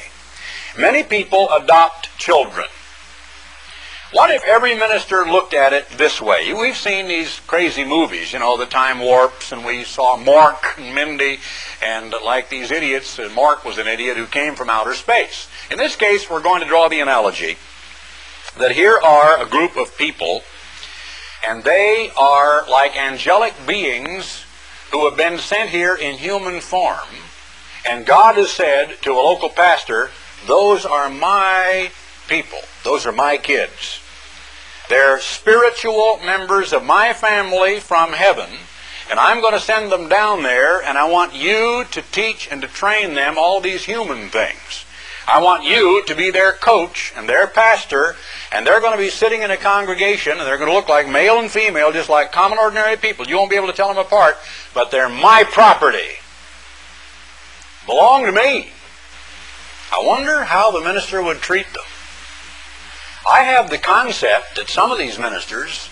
[0.78, 2.68] Many people adopt children.
[4.14, 6.54] What if every minister looked at it this way?
[6.54, 10.94] We've seen these crazy movies, you know, the time warps, and we saw Mork and
[10.94, 11.40] Mindy,
[11.82, 15.48] and like these idiots, uh, and Mork was an idiot who came from outer space.
[15.70, 17.58] In this case, we're going to draw the analogy
[18.58, 20.44] that here are a group of people,
[21.48, 24.46] and they are like angelic beings
[24.92, 27.08] who have been sent here in human form,
[27.90, 30.10] and God has said to a local pastor,
[30.48, 31.92] those are my
[32.28, 32.60] people.
[32.84, 34.00] Those are my kids.
[34.90, 38.50] They're spiritual members of my family from heaven,
[39.10, 42.62] and I'm going to send them down there, and I want you to teach and
[42.62, 44.86] to train them all these human things.
[45.28, 48.16] I want you to be their coach and their pastor,
[48.52, 51.08] and they're going to be sitting in a congregation, and they're going to look like
[51.08, 53.26] male and female, just like common ordinary people.
[53.28, 54.36] You won't be able to tell them apart,
[54.74, 56.18] but they're my property.
[57.86, 58.72] Belong to me.
[59.92, 61.84] I wonder how the minister would treat them.
[63.30, 65.90] I have the concept that some of these ministers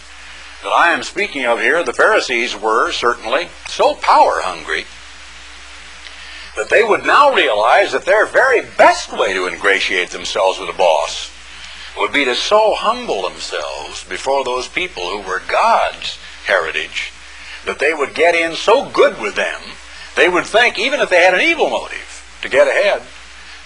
[0.64, 4.86] that I am speaking of here, the Pharisees were certainly so power hungry
[6.56, 10.78] that they would now realize that their very best way to ingratiate themselves with a
[10.78, 11.32] boss
[11.98, 17.12] would be to so humble themselves before those people who were God's heritage
[17.66, 19.62] that they would get in so good with them,
[20.16, 23.02] they would think, even if they had an evil motive to get ahead,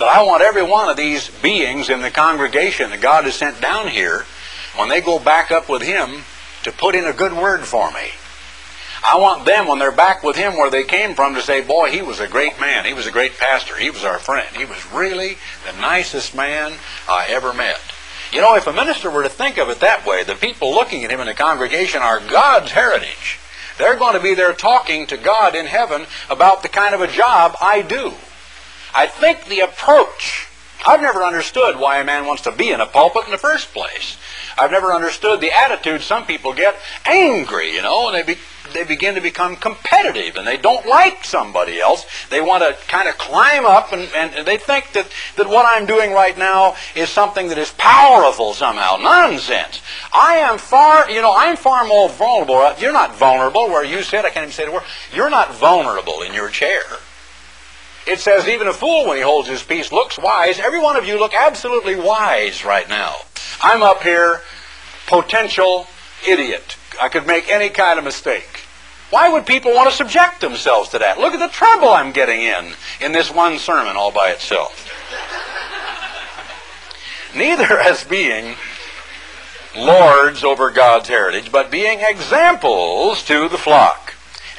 [0.03, 3.61] that I want every one of these beings in the congregation that God has sent
[3.61, 4.25] down here,
[4.75, 6.23] when they go back up with Him,
[6.63, 8.09] to put in a good word for me.
[9.05, 11.89] I want them, when they're back with Him where they came from, to say, Boy,
[11.89, 12.83] he was a great man.
[12.83, 13.77] He was a great pastor.
[13.77, 14.47] He was our friend.
[14.55, 16.73] He was really the nicest man
[17.07, 17.79] I ever met.
[18.33, 21.05] You know, if a minister were to think of it that way, the people looking
[21.05, 23.39] at him in the congregation are God's heritage.
[23.77, 27.07] They're going to be there talking to God in heaven about the kind of a
[27.07, 28.13] job I do.
[28.95, 30.47] I think the approach,
[30.85, 33.73] I've never understood why a man wants to be in a pulpit in the first
[33.73, 34.17] place.
[34.57, 36.75] I've never understood the attitude some people get
[37.05, 38.39] angry, you know, and they be,
[38.73, 42.05] they begin to become competitive and they don't like somebody else.
[42.29, 45.07] They want to kind of climb up and, and they think that,
[45.37, 48.97] that what I'm doing right now is something that is powerful somehow.
[48.97, 49.81] Nonsense.
[50.13, 52.73] I am far, you know, I'm far more vulnerable.
[52.79, 54.25] You're not vulnerable where you sit.
[54.25, 54.83] I can't even say the word.
[55.11, 56.83] You're not vulnerable in your chair.
[58.05, 60.59] It says even a fool when he holds his peace looks wise.
[60.59, 63.15] Every one of you look absolutely wise right now.
[63.61, 64.41] I'm up here,
[65.07, 65.87] potential
[66.27, 66.75] idiot.
[67.01, 68.59] I could make any kind of mistake.
[69.09, 71.19] Why would people want to subject themselves to that?
[71.19, 74.89] Look at the trouble I'm getting in in this one sermon all by itself.
[77.35, 78.55] Neither as being
[79.75, 84.02] lords over God's heritage, but being examples to the flock.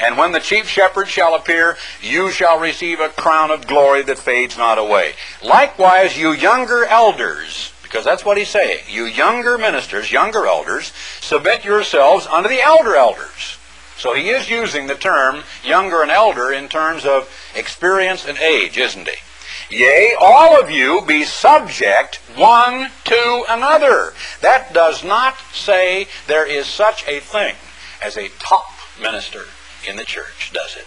[0.01, 4.19] And when the chief shepherd shall appear, you shall receive a crown of glory that
[4.19, 5.13] fades not away.
[5.43, 8.81] Likewise, you younger elders, because that's what he's saying.
[8.89, 13.59] You younger ministers, younger elders, submit yourselves unto the elder elders.
[13.97, 18.77] So he is using the term younger and elder in terms of experience and age,
[18.77, 19.77] isn't he?
[19.77, 24.13] Yea, all of you be subject one to another.
[24.41, 27.55] That does not say there is such a thing
[28.03, 28.67] as a top
[29.01, 29.45] minister
[29.89, 30.87] in the church, does it?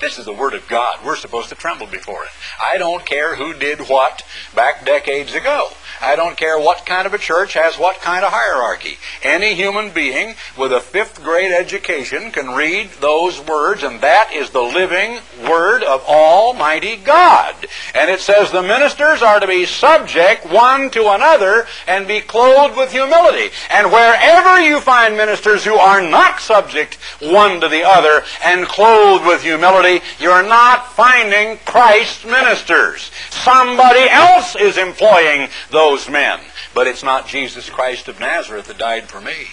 [0.00, 1.04] This is the Word of God.
[1.04, 2.30] We're supposed to tremble before it.
[2.62, 4.22] I don't care who did what
[4.54, 5.70] back decades ago.
[6.00, 8.98] I don't care what kind of a church has what kind of hierarchy.
[9.24, 14.50] Any human being with a fifth grade education can read those words, and that is
[14.50, 15.18] the living
[15.48, 17.56] Word of Almighty God.
[17.94, 22.76] And it says the ministers are to be subject one to another and be clothed
[22.76, 23.52] with humility.
[23.70, 29.26] And wherever you find ministers who are not subject one to the other and clothed
[29.26, 29.87] with humility,
[30.18, 33.10] you're not finding Christ ministers.
[33.30, 36.40] Somebody else is employing those men.
[36.74, 39.48] But it's not Jesus Christ of Nazareth that died for me.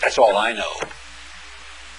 [0.00, 0.72] That's all I know.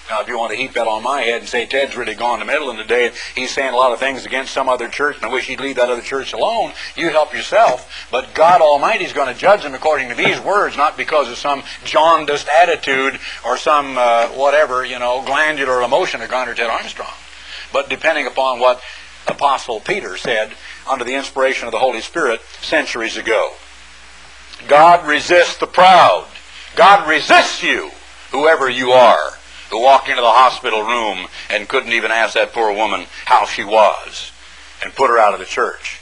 [0.08, 2.38] Now, if you want to heap that on my head and say Ted's really gone
[2.38, 5.28] to meddling today, he's saying a lot of things against some other church, and I
[5.32, 8.06] wish he'd leave that other church alone, you help yourself.
[8.12, 11.38] But God Almighty is going to judge him according to these words, not because of
[11.38, 17.10] some jaundiced attitude or some uh, whatever, you know, glandular emotion of Garner Ted Armstrong.
[17.76, 18.80] But depending upon what
[19.26, 20.54] Apostle Peter said
[20.88, 23.52] under the inspiration of the Holy Spirit centuries ago.
[24.66, 26.26] God resists the proud.
[26.74, 27.90] God resists you,
[28.30, 29.32] whoever you are,
[29.68, 33.62] who walked into the hospital room and couldn't even ask that poor woman how she
[33.62, 34.32] was
[34.82, 36.00] and put her out of the church.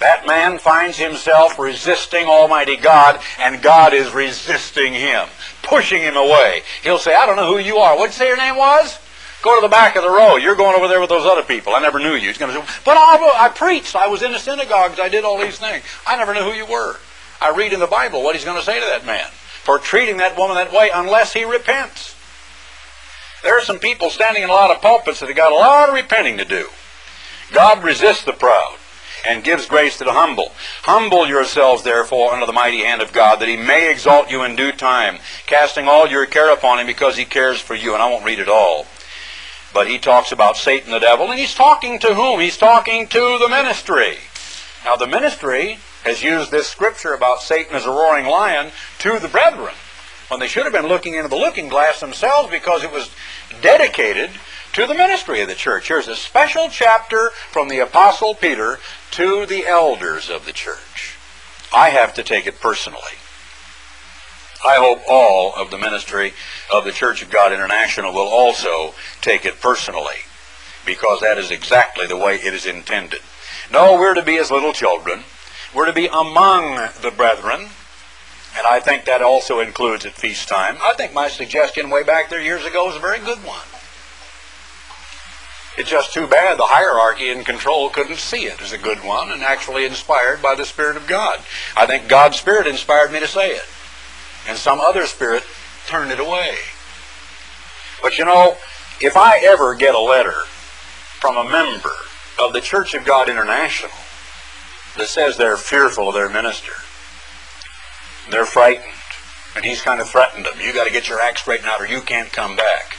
[0.00, 5.26] That man finds himself resisting Almighty God, and God is resisting him,
[5.62, 6.64] pushing him away.
[6.82, 7.96] He'll say, I don't know who you are.
[7.96, 8.98] What'd you say your name was?
[9.44, 10.36] Go to the back of the row.
[10.36, 11.74] You're going over there with those other people.
[11.74, 12.28] I never knew you.
[12.28, 13.94] He's going to say, but I, I preached.
[13.94, 14.98] I was in the synagogues.
[14.98, 15.84] I did all these things.
[16.06, 16.96] I never knew who you were.
[17.42, 20.16] I read in the Bible what he's going to say to that man for treating
[20.16, 22.16] that woman that way unless he repents.
[23.42, 25.90] There are some people standing in a lot of pulpits that have got a lot
[25.90, 26.68] of repenting to do.
[27.52, 28.78] God resists the proud
[29.26, 30.52] and gives grace to the humble.
[30.84, 34.56] Humble yourselves, therefore, under the mighty hand of God, that he may exalt you in
[34.56, 37.92] due time, casting all your care upon him because he cares for you.
[37.92, 38.86] And I won't read it all.
[39.74, 42.38] But he talks about Satan the devil, and he's talking to whom?
[42.38, 44.16] He's talking to the ministry.
[44.84, 48.70] Now, the ministry has used this scripture about Satan as a roaring lion
[49.00, 49.74] to the brethren,
[50.28, 53.10] when they should have been looking into the looking glass themselves because it was
[53.62, 54.30] dedicated
[54.74, 55.88] to the ministry of the church.
[55.88, 58.78] Here's a special chapter from the Apostle Peter
[59.12, 61.16] to the elders of the church.
[61.74, 63.02] I have to take it personally.
[64.64, 66.32] I hope all of the ministry
[66.72, 70.24] of the Church of God International will also take it personally,
[70.86, 73.20] because that is exactly the way it is intended.
[73.70, 75.24] No, we're to be as little children.
[75.74, 77.68] We're to be among the brethren.
[78.56, 80.76] And I think that also includes at feast time.
[80.80, 83.66] I think my suggestion way back there years ago was a very good one.
[85.76, 89.32] It's just too bad the hierarchy in control couldn't see it as a good one
[89.32, 91.40] and actually inspired by the Spirit of God.
[91.76, 93.64] I think God's Spirit inspired me to say it.
[94.48, 95.42] And some other spirit
[95.86, 96.56] turned it away.
[98.02, 98.56] But you know,
[99.00, 100.42] if I ever get a letter
[101.20, 101.92] from a member
[102.38, 103.92] of the Church of God International
[104.98, 106.72] that says they're fearful of their minister,
[108.30, 108.92] they're frightened,
[109.56, 111.86] and he's kind of threatened them, you got to get your act straightened out or
[111.86, 112.96] you can't come back.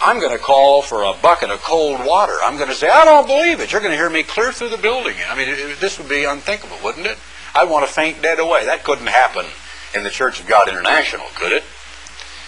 [0.00, 2.34] I'm going to call for a bucket of cold water.
[2.42, 3.72] I'm going to say, I don't believe it.
[3.72, 5.14] You're going to hear me clear through the building.
[5.28, 5.48] I mean,
[5.80, 7.18] this would be unthinkable, wouldn't it?
[7.54, 8.64] I'd want to faint dead away.
[8.66, 9.46] That couldn't happen
[9.94, 11.64] in the Church of God International, could it?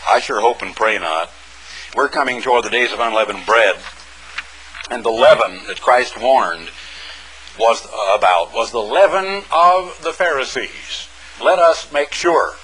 [0.08, 1.30] I sure hope and pray not.
[1.94, 3.76] We're coming toward the days of unleavened bread.
[4.90, 6.70] And the leaven that Christ warned
[7.58, 11.08] was about was the leaven of the Pharisees.
[11.42, 12.54] Let us make sure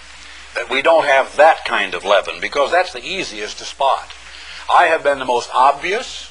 [0.54, 4.12] that we don't have that kind of leaven because that's the easiest to spot.
[4.72, 6.30] I have been the most obvious,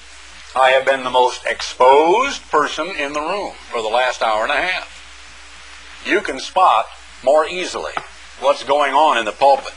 [0.55, 4.51] I have been the most exposed person in the room for the last hour and
[4.51, 6.03] a half.
[6.05, 6.85] You can spot
[7.23, 7.93] more easily
[8.39, 9.73] what's going on in the pulpit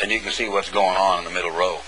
[0.00, 1.80] than you can see what's going on in the middle row.